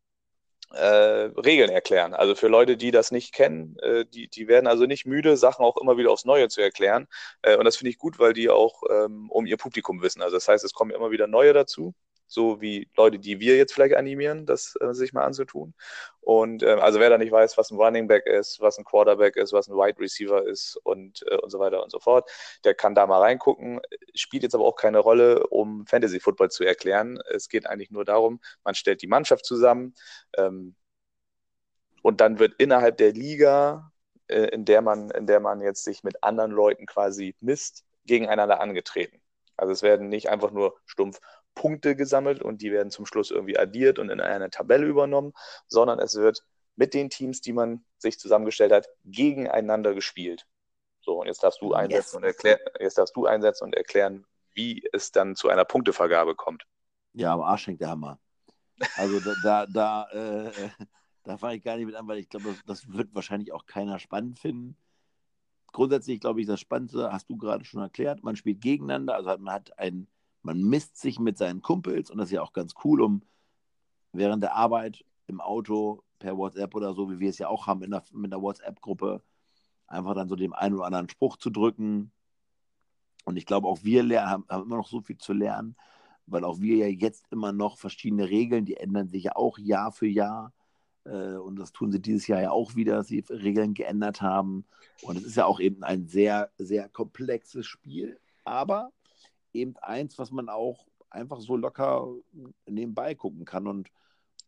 [0.72, 2.14] äh, Regeln erklären.
[2.14, 5.64] Also für Leute, die das nicht kennen, äh, die, die werden also nicht müde, Sachen
[5.64, 7.08] auch immer wieder aufs Neue zu erklären.
[7.42, 10.22] Äh, und das finde ich gut, weil die auch ähm, um ihr Publikum wissen.
[10.22, 11.94] Also das heißt, es kommen immer wieder neue dazu,
[12.28, 15.74] so wie Leute, die wir jetzt vielleicht animieren, das äh, sich mal anzutun.
[16.22, 19.38] Und ähm, also wer da nicht weiß, was ein Running Back ist, was ein Quarterback
[19.38, 22.30] ist, was ein Wide Receiver ist und, äh, und so weiter und so fort,
[22.66, 23.80] der kann da mal reingucken.
[24.14, 27.20] Spielt jetzt aber auch keine Rolle, um Fantasy Football zu erklären.
[27.34, 29.94] Es geht eigentlich nur darum, man stellt die Mannschaft zusammen
[30.38, 30.76] ähm,
[32.02, 33.92] und dann wird innerhalb der Liga,
[34.28, 38.60] äh, in der man, in der man jetzt sich mit anderen Leuten quasi misst, gegeneinander
[38.60, 39.22] angetreten.
[39.58, 41.20] Also es werden nicht einfach nur stumpf
[41.58, 45.34] Punkte gesammelt und die werden zum Schluss irgendwie addiert und in eine Tabelle übernommen,
[45.68, 46.44] sondern es wird
[46.76, 50.46] mit den Teams, die man sich zusammengestellt hat, gegeneinander gespielt.
[51.02, 52.14] So, und jetzt darfst du einsetzen Yes.
[52.14, 56.68] und erklären, jetzt darfst du einsetzen und erklären, wie es dann zu einer Punktevergabe kommt.
[57.14, 58.20] Ja, aber Arsch hängt der Hammer.
[58.96, 60.52] Also da, da, da, äh,
[61.24, 63.66] da fange ich gar nicht mit an, weil ich glaube, das, das wird wahrscheinlich auch
[63.66, 64.78] keiner spannend finden.
[65.72, 68.24] Grundsätzlich glaube ich, das Spannendste hast du gerade schon erklärt.
[68.24, 70.08] Man spielt gegeneinander, also man hat ein,
[70.48, 73.22] man misst sich mit seinen Kumpels und das ist ja auch ganz cool, um
[74.14, 77.84] während der Arbeit im Auto per WhatsApp oder so, wie wir es ja auch haben
[77.84, 79.22] in der, mit der WhatsApp-Gruppe,
[79.88, 82.12] einfach dann so dem einen oder anderen Spruch zu drücken.
[83.26, 85.76] Und ich glaube, auch wir lernen, haben, haben immer noch so viel zu lernen,
[86.28, 89.92] weil auch wir ja jetzt immer noch verschiedene Regeln, die ändern sich ja auch Jahr
[89.92, 90.54] für Jahr.
[91.04, 94.66] Äh, und das tun sie dieses Jahr ja auch wieder, dass sie Regeln geändert haben.
[95.02, 98.94] Und es ist ja auch eben ein sehr, sehr komplexes Spiel, aber
[99.54, 102.08] eben eins, was man auch einfach so locker
[102.68, 103.68] nebenbei gucken kann.
[103.68, 103.90] Und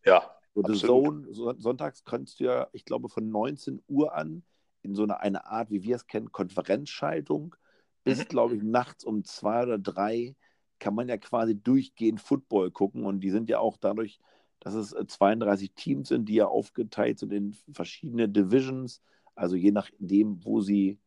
[0.06, 0.74] Ja, so The.
[0.74, 4.44] Zone, so, sonntags kannst du ja, ich glaube, von 19 Uhr an
[4.82, 7.56] in so eine, eine Art, wie wir es kennen, Konferenzschaltung,
[8.04, 8.28] bis, Mhm.
[8.30, 10.36] glaube ich, nachts um zwei oder drei
[10.80, 13.06] kann man ja quasi durchgehend Football gucken.
[13.06, 14.20] Und die sind ja auch dadurch,
[14.60, 19.02] dass es äh, 32 Teams sind, die ja aufgeteilt sind in verschiedene Divisions,
[19.36, 21.00] also je nachdem, wo sie,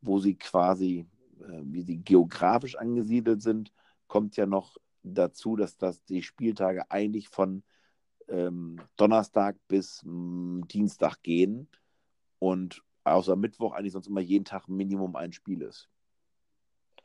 [0.00, 1.17] wo sie quasi äh,
[1.62, 3.72] wie sie geografisch angesiedelt sind,
[4.06, 7.62] kommt ja noch dazu, dass das die Spieltage eigentlich von
[8.28, 11.68] ähm, Donnerstag bis mh, mm, Dienstag gehen
[12.38, 15.88] und außer Mittwoch eigentlich sonst immer jeden Tag Minimum ein Spiel ist.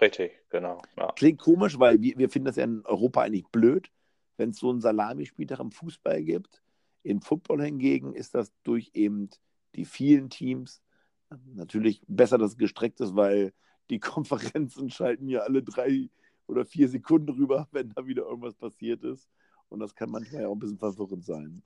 [0.02, 0.82] Richtig, genau.
[0.98, 1.12] Ja.
[1.13, 3.89] Klingt komisch, weil wir, wir finden das ja in Europa eigentlich blöd,
[4.38, 6.62] wenn es so einen Salamispieltag im Fußball gibt.
[7.04, 9.30] Im Football hingegen ist das durch eben
[9.76, 10.82] die vielen Teams
[11.30, 13.54] natürlich besser, dass es gestreckt ist, weil
[13.89, 16.10] die Konferenzen schalten ja alle drei
[16.48, 19.28] oder vier Sekunden rüber, wenn da wieder irgendwas passiert ist.
[19.69, 21.63] Und das kann manchmal ja auch ein bisschen verwirrend sein.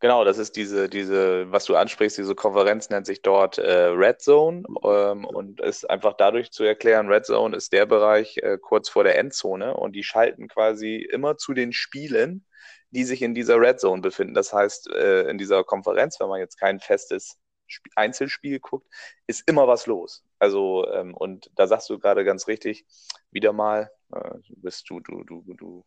[0.00, 4.20] Genau, das ist diese, diese, was du ansprichst, diese Konferenz nennt sich dort äh, Red
[4.20, 8.90] Zone ähm, und ist einfach dadurch zu erklären, Red Zone ist der Bereich äh, kurz
[8.90, 12.44] vor der Endzone und die schalten quasi immer zu den Spielen,
[12.90, 14.34] die sich in dieser Red Zone befinden.
[14.34, 18.86] Das heißt, äh, in dieser Konferenz, wenn man jetzt kein festes Sp Einzelspiel guckt,
[19.26, 20.25] ist immer was los.
[20.38, 22.86] Also, ähm, und da sagst du gerade ganz richtig,
[23.30, 25.84] wieder mal, äh, bist du, du, du, du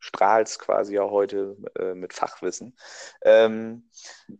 [0.00, 2.76] strahlst quasi ja heute äh, mit Fachwissen,
[3.22, 3.90] ähm,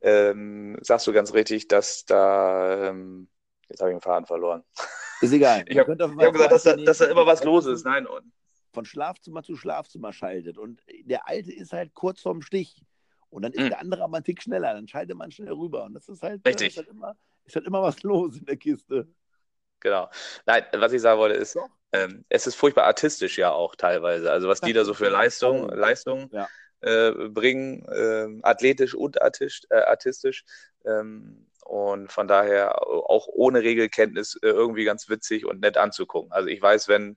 [0.01, 3.29] ähm, sagst du ganz richtig, dass da, ähm,
[3.69, 4.65] jetzt habe ich den Faden verloren.
[5.21, 5.65] Ist egal.
[5.69, 7.85] Ich habe hab gesagt, dass da, dass da immer was los ist.
[7.85, 8.07] Nein.
[8.73, 10.57] Von Schlafzimmer zu Schlafzimmer schaltet.
[10.57, 12.83] Und der Alte ist halt kurz vorm Stich.
[13.29, 13.69] Und dann ist hm.
[13.69, 14.73] der andere aber einen Tick schneller.
[14.73, 15.85] Dann schaltet man schnell rüber.
[15.85, 16.69] Und das ist halt, Richtig.
[16.69, 19.09] Ist halt, immer, ist halt immer was los in der Kiste.
[19.81, 20.11] Genau.
[20.47, 21.59] Nein, was ich sagen wollte ist,
[21.93, 24.31] ähm, es ist furchtbar artistisch ja auch teilweise.
[24.31, 26.49] Also was die da so für Leistung, Leistung ja.
[26.81, 29.67] äh, bringen, äh, athletisch und artistisch.
[29.71, 30.45] Äh, artistisch
[30.85, 36.33] ähm, und von daher auch ohne Regelkenntnis äh, irgendwie ganz witzig und nett anzugucken.
[36.33, 37.17] Also ich weiß, wenn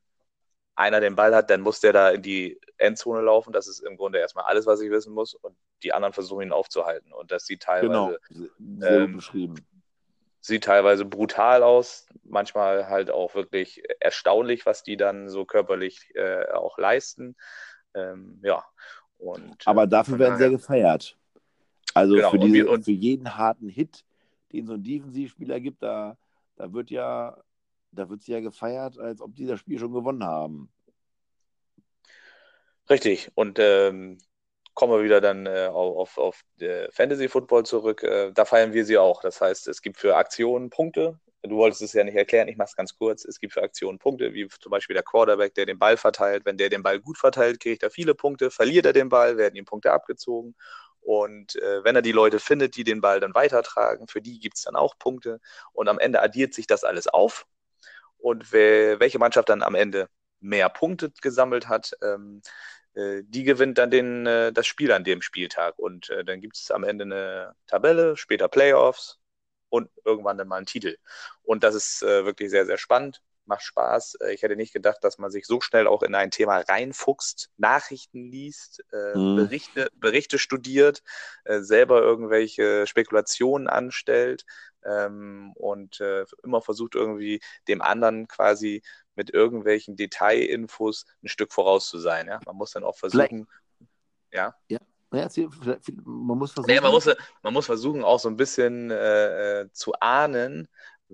[0.75, 3.53] einer den Ball hat, dann muss der da in die Endzone laufen.
[3.53, 5.33] Das ist im Grunde erstmal alles, was ich wissen muss.
[5.33, 7.13] Und die anderen versuchen ihn aufzuhalten.
[7.13, 8.87] Und das sieht teilweise genau.
[8.87, 9.55] Ähm, beschrieben
[10.45, 16.51] sieht teilweise brutal aus, manchmal halt auch wirklich erstaunlich, was die dann so körperlich äh,
[16.51, 17.37] auch leisten.
[17.93, 18.63] Ähm, ja.
[19.17, 21.17] Und, Aber äh, dafür werden sie ja gefeiert.
[21.93, 24.03] Also genau, für, diese, und, für jeden harten Hit,
[24.51, 26.17] den so ein Defensivspieler gibt, da,
[26.57, 27.37] da wird ja,
[27.91, 30.69] da wird sie ja gefeiert, als ob die das Spiel schon gewonnen haben.
[32.89, 33.31] Richtig.
[33.33, 34.17] Und ähm,
[34.73, 38.03] kommen wir wieder dann äh, auf, auf äh, Fantasy Football zurück.
[38.03, 39.21] Äh, da feiern wir sie auch.
[39.21, 41.19] Das heißt, es gibt für Aktionen Punkte.
[41.43, 43.25] Du wolltest es ja nicht erklären, ich mache es ganz kurz.
[43.25, 46.45] Es gibt für Aktionen Punkte, wie zum Beispiel der Quarterback, der den Ball verteilt.
[46.45, 48.49] Wenn der den Ball gut verteilt, kriegt er viele Punkte.
[48.49, 50.55] Verliert er den Ball, werden ihm Punkte abgezogen.
[51.01, 54.55] Und äh, wenn er die Leute findet, die den Ball dann weitertragen, für die gibt
[54.55, 55.41] es dann auch Punkte.
[55.73, 57.45] Und am Ende addiert sich das alles auf.
[58.17, 60.07] Und wer, welche Mannschaft dann am Ende
[60.39, 65.21] mehr Punkte gesammelt hat, ähm, äh, die gewinnt dann den, äh, das Spiel an dem
[65.21, 65.77] Spieltag.
[65.79, 69.19] Und äh, dann gibt es am Ende eine Tabelle, später Playoffs
[69.69, 70.97] und irgendwann dann mal einen Titel.
[71.43, 74.17] Und das ist wirklich sehr, sehr spannend macht Spaß.
[74.31, 78.31] Ich hätte nicht gedacht, dass man sich so schnell auch in ein Thema reinfuchst, Nachrichten
[78.31, 79.35] liest, mhm.
[79.35, 81.03] Berichte, Berichte studiert,
[81.45, 84.45] selber irgendwelche Spekulationen anstellt
[84.85, 86.01] ähm, und
[86.43, 88.81] immer versucht irgendwie dem anderen quasi
[89.15, 92.27] mit irgendwelchen Detailinfos ein Stück voraus zu sein.
[92.27, 92.39] Ja?
[92.45, 93.47] Man muss dann auch versuchen,
[94.31, 94.55] ja.
[94.67, 94.79] Ja.
[95.13, 95.29] Ja,
[96.05, 96.73] man muss versuchen.
[96.73, 97.07] Nee, man, muss,
[97.43, 100.67] man muss versuchen, auch so ein bisschen äh, äh, zu ahnen,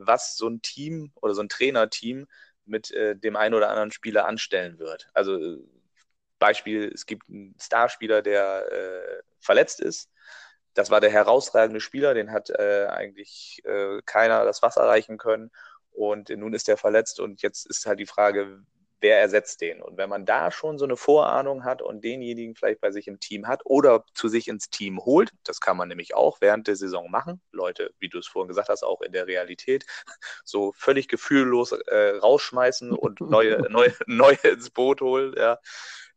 [0.08, 2.28] was so ein Team oder so ein Trainerteam
[2.66, 5.10] mit äh, dem einen oder anderen Spieler anstellen wird.
[5.14, 5.58] Also
[6.40, 10.10] Beispiel, es gibt einen Starspieler, der äh, verletzt ist.
[10.74, 15.52] Das war der herausragende Spieler, den hat äh, eigentlich äh, keiner das Wasser reichen können.
[15.92, 18.64] Und nun ist er verletzt und jetzt ist halt die Frage,
[19.02, 19.82] wer ersetzt den?
[19.82, 23.20] Und wenn man da schon so eine Vorahnung hat und denjenigen vielleicht bei sich im
[23.20, 26.76] Team hat oder zu sich ins Team holt, das kann man nämlich auch während der
[26.76, 27.42] Saison machen.
[27.52, 29.86] Leute, wie du es vorhin gesagt hast, auch in der Realität,
[30.44, 35.34] so völlig gefühllos äh, rausschmeißen und neue, neue, neue ins Boot holen.
[35.38, 35.60] Ja.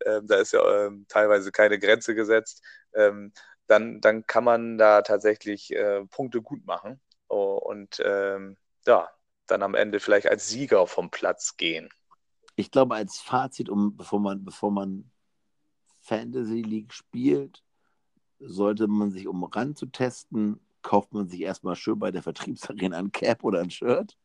[0.04, 2.62] Ähm, da ist ja ähm, teilweise keine Grenze gesetzt.
[2.94, 3.32] Ähm,
[3.66, 7.00] dann, dann kann man da tatsächlich äh, Punkte gut machen.
[7.28, 9.08] Oh, und ähm, ja,
[9.46, 11.88] dann am Ende vielleicht als Sieger vom Platz gehen.
[12.56, 15.10] Ich glaube, als Fazit, um, bevor man, bevor man
[16.00, 17.62] Fantasy League spielt,
[18.38, 22.98] sollte man sich, um ran zu testen, kauft man sich erstmal schön bei der Vertriebsarena
[22.98, 24.16] ein Cap oder ein Shirt.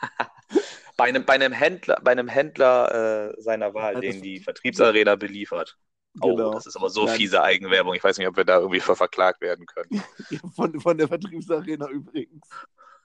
[0.96, 5.78] bei, einem, bei einem Händler, bei einem Händler äh, seiner Wahl, den die Vertriebsarena beliefert.
[6.20, 6.52] Oh, genau.
[6.52, 7.94] das ist aber so fiese Eigenwerbung.
[7.94, 10.02] Ich weiß nicht, ob wir da irgendwie für verklagt werden können.
[10.54, 12.48] von, von der Vertriebsarena übrigens.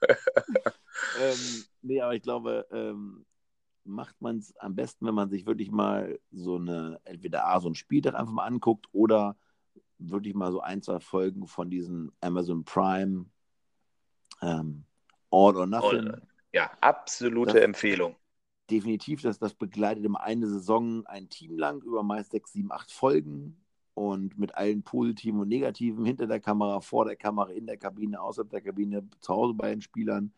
[1.20, 3.26] ähm, nee, aber ich glaube, ähm,
[3.90, 7.68] macht man es am besten, wenn man sich wirklich mal so eine, entweder A, so
[7.68, 9.36] ein Spieltag einfach mal anguckt oder
[9.98, 13.26] wirklich mal so ein, zwei Folgen von diesen Amazon Prime
[14.40, 14.84] ähm,
[15.30, 16.12] All or Nothing.
[16.52, 18.16] Ja, absolute das, Empfehlung.
[18.70, 22.90] definitiv, dass das begleitet immer eine Saison ein Team lang über meist sechs, sieben, acht
[22.90, 23.60] Folgen
[23.94, 28.20] und mit allen positiven und negativen hinter der Kamera, vor der Kamera, in der Kabine,
[28.20, 30.32] außerhalb der Kabine, zu Hause bei den Spielern.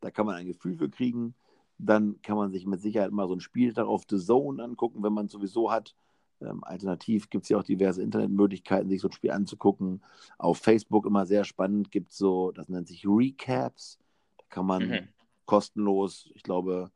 [0.00, 1.34] Da kann man ein Gefühl für kriegen.
[1.78, 5.12] Dann kann man sich mit Sicherheit mal so ein Spieltag auf The Zone angucken, wenn
[5.12, 5.94] man es sowieso hat.
[6.40, 10.02] Ähm, alternativ gibt es ja auch diverse Internetmöglichkeiten, sich so ein Spiel anzugucken.
[10.38, 13.98] Auf Facebook immer sehr spannend gibt es so, das nennt sich Recaps.
[14.38, 15.08] Da kann man mhm.
[15.46, 16.90] kostenlos, ich glaube,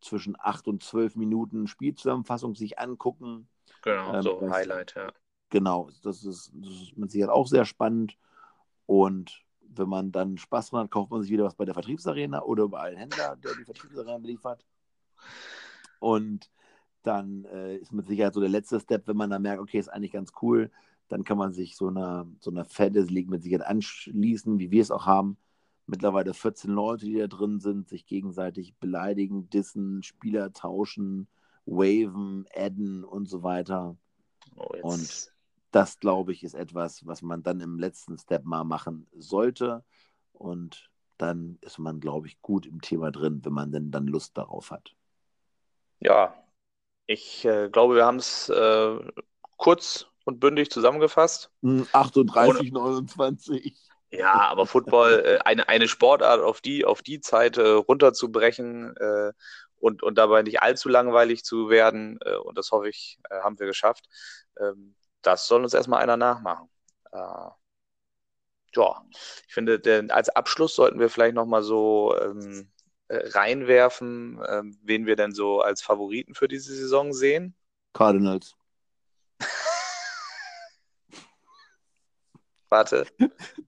[0.00, 3.48] zwischen acht und zwölf Minuten Spielzusammenfassung sich angucken.
[3.82, 5.12] Genau, ähm, so Highlight, ja.
[5.50, 8.16] Genau, das ist, das ist mit Sicherheit auch sehr spannend.
[8.86, 12.42] Und wenn man dann Spaß dran hat, kauft man sich wieder was bei der Vertriebsarena
[12.42, 14.64] oder bei einem Händler, der die Vertriebsarena beliefert.
[16.00, 16.50] Und
[17.02, 19.88] dann äh, ist mit Sicherheit so der letzte Step, wenn man dann merkt, okay, ist
[19.88, 20.70] eigentlich ganz cool,
[21.08, 24.82] dann kann man sich so einer, so einer Fantasy League mit Sicherheit anschließen, wie wir
[24.82, 25.36] es auch haben.
[25.86, 31.28] Mittlerweile 14 Leute, die da drin sind, sich gegenseitig beleidigen, dissen, Spieler tauschen,
[31.66, 33.96] waven, adden und so weiter.
[34.56, 35.33] Oh, und
[35.74, 39.84] das, glaube ich, ist etwas, was man dann im letzten Step mal machen sollte.
[40.32, 44.38] Und dann ist man, glaube ich, gut im Thema drin, wenn man denn dann Lust
[44.38, 44.94] darauf hat.
[45.98, 46.34] Ja,
[47.06, 48.98] ich äh, glaube, wir haben es äh,
[49.56, 51.50] kurz und bündig zusammengefasst.
[51.92, 53.76] 38, hm, 29.
[54.10, 59.32] Ja, aber Football, äh, eine, eine Sportart auf die, auf die Zeit äh, runterzubrechen äh,
[59.80, 63.66] und, und dabei nicht allzu langweilig zu werden, äh, und das hoffe ich, haben wir
[63.66, 64.08] geschafft.
[64.60, 64.94] Ähm,
[65.26, 66.68] das soll uns erstmal einer nachmachen.
[67.12, 67.48] Äh,
[68.76, 69.04] ja,
[69.46, 72.70] ich finde, denn als Abschluss sollten wir vielleicht nochmal so ähm,
[73.08, 77.54] reinwerfen, ähm, wen wir denn so als Favoriten für diese Saison sehen.
[77.92, 78.56] Cardinals.
[82.68, 83.06] Warte.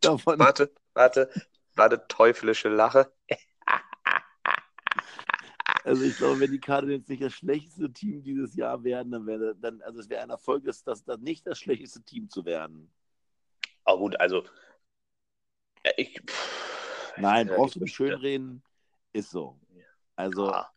[0.01, 0.39] Davon.
[0.39, 1.31] Warte, warte,
[1.75, 3.13] warte, teuflische Lache.
[5.87, 9.55] Also ich glaube, wenn die Cardinals nicht das schlechteste Team dieses Jahr werden, dann wäre
[9.55, 12.91] dann, also es wäre ein Erfolg, das, das, nicht das schlechteste Team zu werden.
[13.85, 14.43] Aber gut, also
[15.97, 16.21] ich.
[17.19, 18.63] Nein, brauchst du nicht schönreden,
[19.13, 19.59] ist so.
[20.17, 20.49] Also.
[20.49, 20.71] Ja.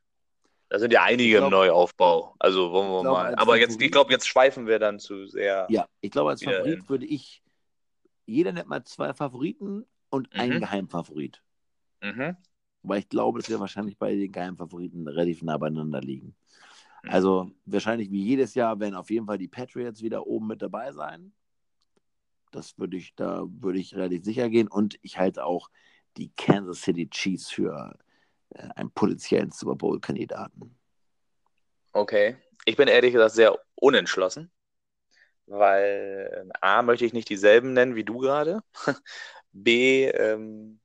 [0.72, 2.36] Da sind ja einige glaub, im Neuaufbau.
[2.38, 3.36] Also wollen wir glaub, mal.
[3.36, 5.66] Aber jetzt, ich glaube, jetzt schweifen wir dann zu sehr.
[5.72, 7.42] Ja, ich glaube, als Favorit würde ich
[8.30, 10.40] jeder nennt mal zwei Favoriten und mhm.
[10.40, 11.42] einen Geheimfavorit.
[12.02, 12.38] Mhm.
[12.82, 16.36] Weil ich glaube, dass wir wahrscheinlich bei den Geheimfavoriten relativ nah beieinander liegen.
[17.04, 17.10] Mhm.
[17.10, 20.92] Also wahrscheinlich wie jedes Jahr werden auf jeden Fall die Patriots wieder oben mit dabei
[20.92, 21.34] sein.
[22.52, 24.68] Das würde ich, da würde ich relativ sicher gehen.
[24.68, 25.70] Und ich halte auch
[26.18, 27.98] die Kansas City Chiefs für
[28.50, 30.76] äh, einen potenziellen Super Bowl-Kandidaten.
[31.92, 32.38] Okay.
[32.66, 34.52] Ich bin ehrlich gesagt sehr unentschlossen
[35.50, 38.62] weil äh, A möchte ich nicht dieselben nennen wie du gerade.
[39.52, 40.80] B ähm,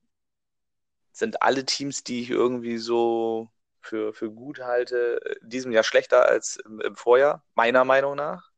[1.15, 3.49] sind alle Teams, die ich irgendwie so
[3.81, 8.51] für, für gut halte, in diesem Jahr schlechter als im, im Vorjahr, meiner Meinung nach.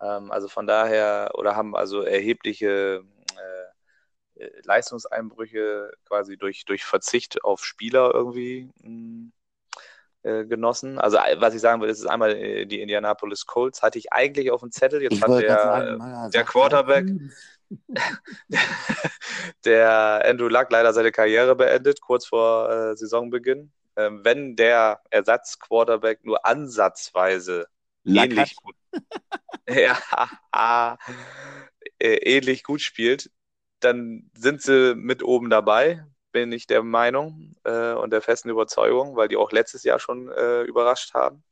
[0.00, 3.04] Ähm, also von daher, oder haben also erhebliche
[4.36, 9.32] äh, äh Leistungseinbrüche quasi durch, durch Verzicht auf Spieler irgendwie mh, hm,
[10.24, 10.98] äh, genossen.
[10.98, 14.62] Also was ich sagen will, ist einmal äh, die Indianapolis Colts, hatte ich eigentlich auf
[14.62, 15.02] dem Zettel.
[15.02, 17.06] Jetzt ich hat der, sagen, Mann, der Quarterback,
[19.64, 23.72] der Andrew Luck leider seine Karriere beendet, kurz vor äh, Saisonbeginn.
[23.96, 27.66] Ähm, wenn der Ersatz-Quarterback nur ansatzweise
[28.02, 28.74] Luck ähnlich gut,
[29.68, 30.98] ja,
[31.98, 33.30] äh, ähnlich gut spielt,
[33.80, 36.04] dann sind sie mit oben dabei
[36.34, 40.28] bin ich der Meinung äh, und der festen Überzeugung, weil die auch letztes Jahr schon
[40.32, 41.44] äh, überrascht haben.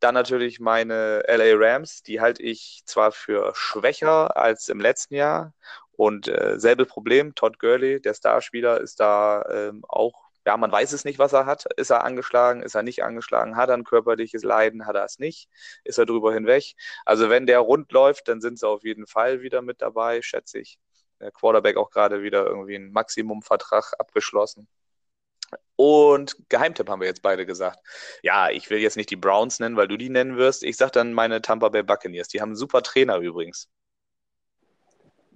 [0.00, 5.54] Dann natürlich meine LA Rams, die halte ich zwar für schwächer als im letzten Jahr
[5.92, 10.92] und äh, selbe Problem, Todd Gurley, der Starspieler, ist da ähm, auch, ja, man weiß
[10.92, 11.66] es nicht, was er hat.
[11.76, 15.18] Ist er angeschlagen, ist er nicht angeschlagen, hat er ein körperliches Leiden, hat er es
[15.18, 15.50] nicht,
[15.84, 16.74] ist er drüber hinweg.
[17.04, 20.58] Also wenn der rund läuft, dann sind sie auf jeden Fall wieder mit dabei, schätze
[20.58, 20.78] ich
[21.20, 24.68] der Quarterback auch gerade wieder irgendwie einen Maximumvertrag abgeschlossen.
[25.82, 27.78] Und Geheimtipp haben wir jetzt beide gesagt.
[28.22, 30.62] Ja, ich will jetzt nicht die Browns nennen, weil du die nennen wirst.
[30.62, 32.28] Ich sage dann meine Tampa Bay Buccaneers.
[32.28, 33.66] Die haben einen super Trainer übrigens.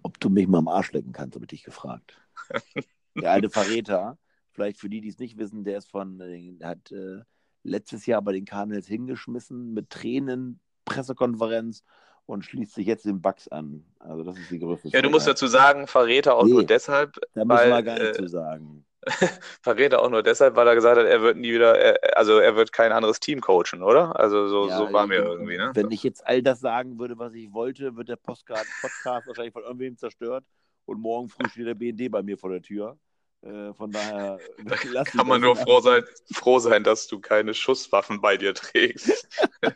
[0.02, 2.20] Ob du mich mal am Arsch lecken kannst, habe ich dich gefragt.
[3.14, 4.18] der alte Verräter,
[4.52, 7.22] vielleicht für die, die es nicht wissen, der ist von, der hat äh,
[7.62, 11.84] letztes Jahr bei den Cardinals hingeschmissen mit Tränen, Pressekonferenz
[12.26, 13.82] und schließt sich jetzt den Bugs an.
[13.98, 14.88] Also das ist die größte.
[14.88, 17.18] Ja, du musst dazu sagen, Verräter auch nee, nur deshalb.
[17.32, 18.84] Da müssen wir gar nichts äh, zu sagen.
[19.62, 22.56] Verräter auch nur deshalb, weil er gesagt hat, er wird nie wieder, er, also er
[22.56, 24.18] wird kein anderes Team coachen, oder?
[24.18, 25.70] Also so, ja, so war mir irgendwie, ne?
[25.74, 29.52] Wenn ich jetzt all das sagen würde, was ich wollte, wird der Postcard, Podcast wahrscheinlich
[29.52, 30.44] von irgendwem zerstört
[30.86, 32.98] und morgen früh steht der BND bei mir vor der Tür.
[33.42, 34.38] Äh, von daher
[35.04, 36.02] kann man nur froh sein,
[36.32, 39.28] froh sein, dass du keine Schusswaffen bei dir trägst.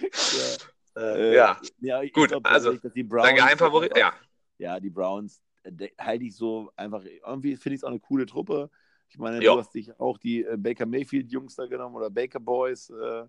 [0.00, 0.56] ja.
[0.96, 1.60] Äh, ja.
[1.80, 4.12] ja gut, glaub, also dein Geheimfavorit, ja.
[4.58, 5.49] Ja, die Browns äh,
[5.98, 8.70] halte ich so einfach, irgendwie finde ich es auch eine coole Truppe.
[9.08, 9.54] Ich meine, jo.
[9.54, 12.90] du hast dich auch die äh, Baker Mayfield-Jungs da genommen oder Baker Boys.
[12.90, 13.24] Äh,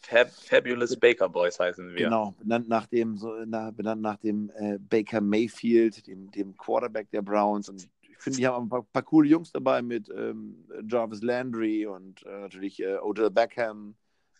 [0.00, 2.04] Fab Fabulous Baker Boys heißen wir.
[2.04, 7.10] Genau, benannt nach dem, so, na, benannt nach dem äh, Baker Mayfield, dem, dem Quarterback
[7.10, 7.68] der Browns.
[7.68, 11.86] Und ich finde, die haben ein paar, paar, coole Jungs dabei mit ähm, Jarvis Landry
[11.86, 13.96] und äh, natürlich äh, Odell Beckham,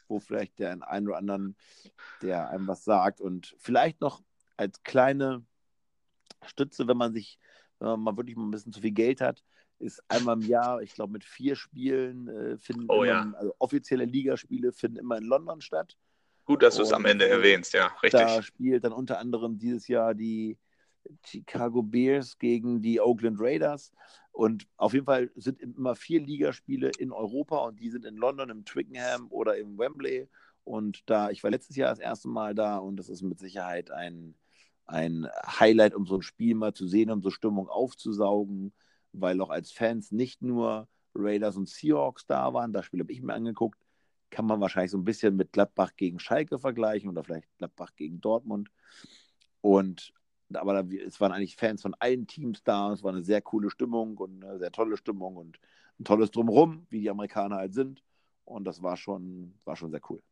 [0.08, 1.56] wo vielleicht der einen oder anderen,
[2.22, 3.20] der einem was sagt.
[3.20, 4.22] Und vielleicht noch
[4.56, 5.44] als kleine
[6.44, 7.38] Stütze, wenn man sich,
[7.78, 9.42] wenn man mal wirklich mal ein bisschen zu viel Geld hat,
[9.78, 13.32] ist einmal im Jahr, ich glaube, mit vier Spielen äh, finden oh, immer, ja.
[13.36, 15.96] also offizielle Ligaspiele finden immer in London statt.
[16.44, 18.20] Gut, dass du es am Ende erwähnst, ja, richtig.
[18.20, 20.56] Da spielt dann unter anderem dieses Jahr die
[21.24, 23.92] Chicago Bears gegen die Oakland Raiders.
[24.32, 28.50] Und auf jeden Fall sind immer vier Ligaspiele in Europa und die sind in London,
[28.50, 30.28] im Twickenham oder im Wembley.
[30.64, 33.90] Und da, ich war letztes Jahr das erste Mal da und das ist mit Sicherheit
[33.90, 34.34] ein,
[34.86, 38.72] ein Highlight, um so ein Spiel mal zu sehen, um so Stimmung aufzusaugen
[39.20, 43.22] weil auch als Fans nicht nur Raiders und Seahawks da waren, das Spiel habe ich
[43.22, 43.78] mir angeguckt,
[44.30, 48.20] kann man wahrscheinlich so ein bisschen mit Gladbach gegen Schalke vergleichen oder vielleicht Gladbach gegen
[48.20, 48.70] Dortmund.
[49.60, 50.12] Und
[50.52, 52.92] aber da, es waren eigentlich Fans von allen Teams da.
[52.92, 55.58] Es war eine sehr coole Stimmung und eine sehr tolle Stimmung und
[55.98, 58.02] ein tolles Drumherum, wie die Amerikaner halt sind.
[58.44, 60.22] Und das war schon, war schon sehr cool.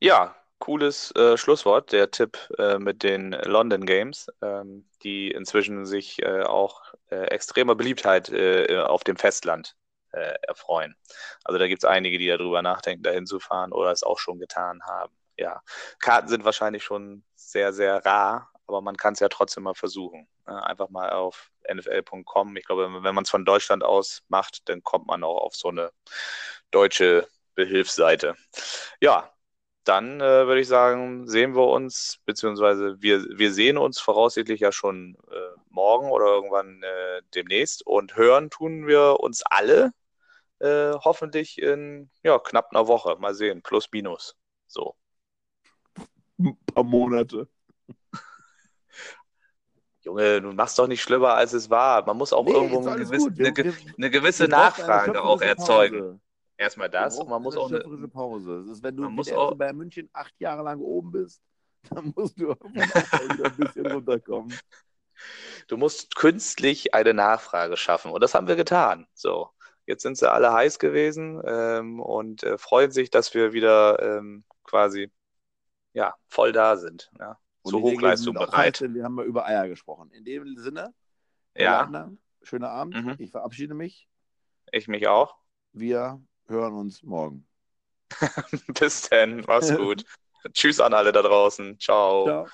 [0.00, 6.22] Ja, cooles äh, Schlusswort, der Tipp äh, mit den London Games, ähm, die inzwischen sich
[6.22, 9.76] äh, auch äh, extremer Beliebtheit äh, auf dem Festland
[10.12, 10.96] äh, erfreuen.
[11.44, 14.38] Also da gibt es einige, die darüber nachdenken, dahin zu fahren oder es auch schon
[14.38, 15.14] getan haben.
[15.38, 15.60] Ja,
[15.98, 20.26] Karten sind wahrscheinlich schon sehr, sehr rar, aber man kann es ja trotzdem mal versuchen.
[20.46, 20.64] Ne?
[20.64, 22.56] Einfach mal auf nfl.com.
[22.56, 25.68] Ich glaube, wenn man es von Deutschland aus macht, dann kommt man auch auf so
[25.68, 25.90] eine
[26.70, 28.36] deutsche Behilfsseite.
[29.00, 29.30] Ja,
[29.88, 34.72] dann äh, würde ich sagen, sehen wir uns, beziehungsweise wir, wir sehen uns voraussichtlich ja
[34.72, 39.92] schon äh, morgen oder irgendwann äh, demnächst und hören tun wir uns alle
[40.58, 43.16] äh, hoffentlich in ja, knapp einer Woche.
[43.18, 44.36] Mal sehen, plus minus.
[44.66, 44.96] So.
[46.38, 47.48] Ein paar Monate.
[50.00, 52.04] Junge, du machst doch nicht schlimmer, als es war.
[52.06, 56.20] Man muss auch nee, irgendwo eine gewisse, eine, eine gewisse Nachfrage auch erzeugen.
[56.58, 57.22] Erstmal das.
[57.24, 58.60] Man muss auch eine Pause.
[58.60, 61.42] Das ist, wenn du mit auch, bei München acht Jahre lang oben bist,
[61.90, 64.58] dann musst du wieder ein bisschen runterkommen.
[65.68, 68.10] Du musst künstlich eine Nachfrage schaffen.
[68.10, 69.06] Und das haben wir getan.
[69.14, 69.50] So,
[69.86, 74.44] jetzt sind sie alle heiß gewesen ähm, und äh, freuen sich, dass wir wieder ähm,
[74.64, 75.10] quasi
[75.92, 77.10] ja, voll da sind.
[77.18, 78.80] Ja, zur Hochleistung bereit.
[78.80, 80.10] wir haben mal über Eier gesprochen.
[80.10, 80.94] In dem Sinne,
[81.56, 81.80] ja.
[81.80, 82.94] Leitner, schöner Abend.
[82.94, 83.14] Mhm.
[83.18, 84.08] Ich verabschiede mich.
[84.72, 85.36] Ich mich auch.
[85.72, 87.46] Wir hören uns morgen.
[88.78, 90.04] Bis dann, mach's gut.
[90.52, 91.78] Tschüss an alle da draußen.
[91.80, 92.38] Ciao.
[92.38, 92.52] Ciao.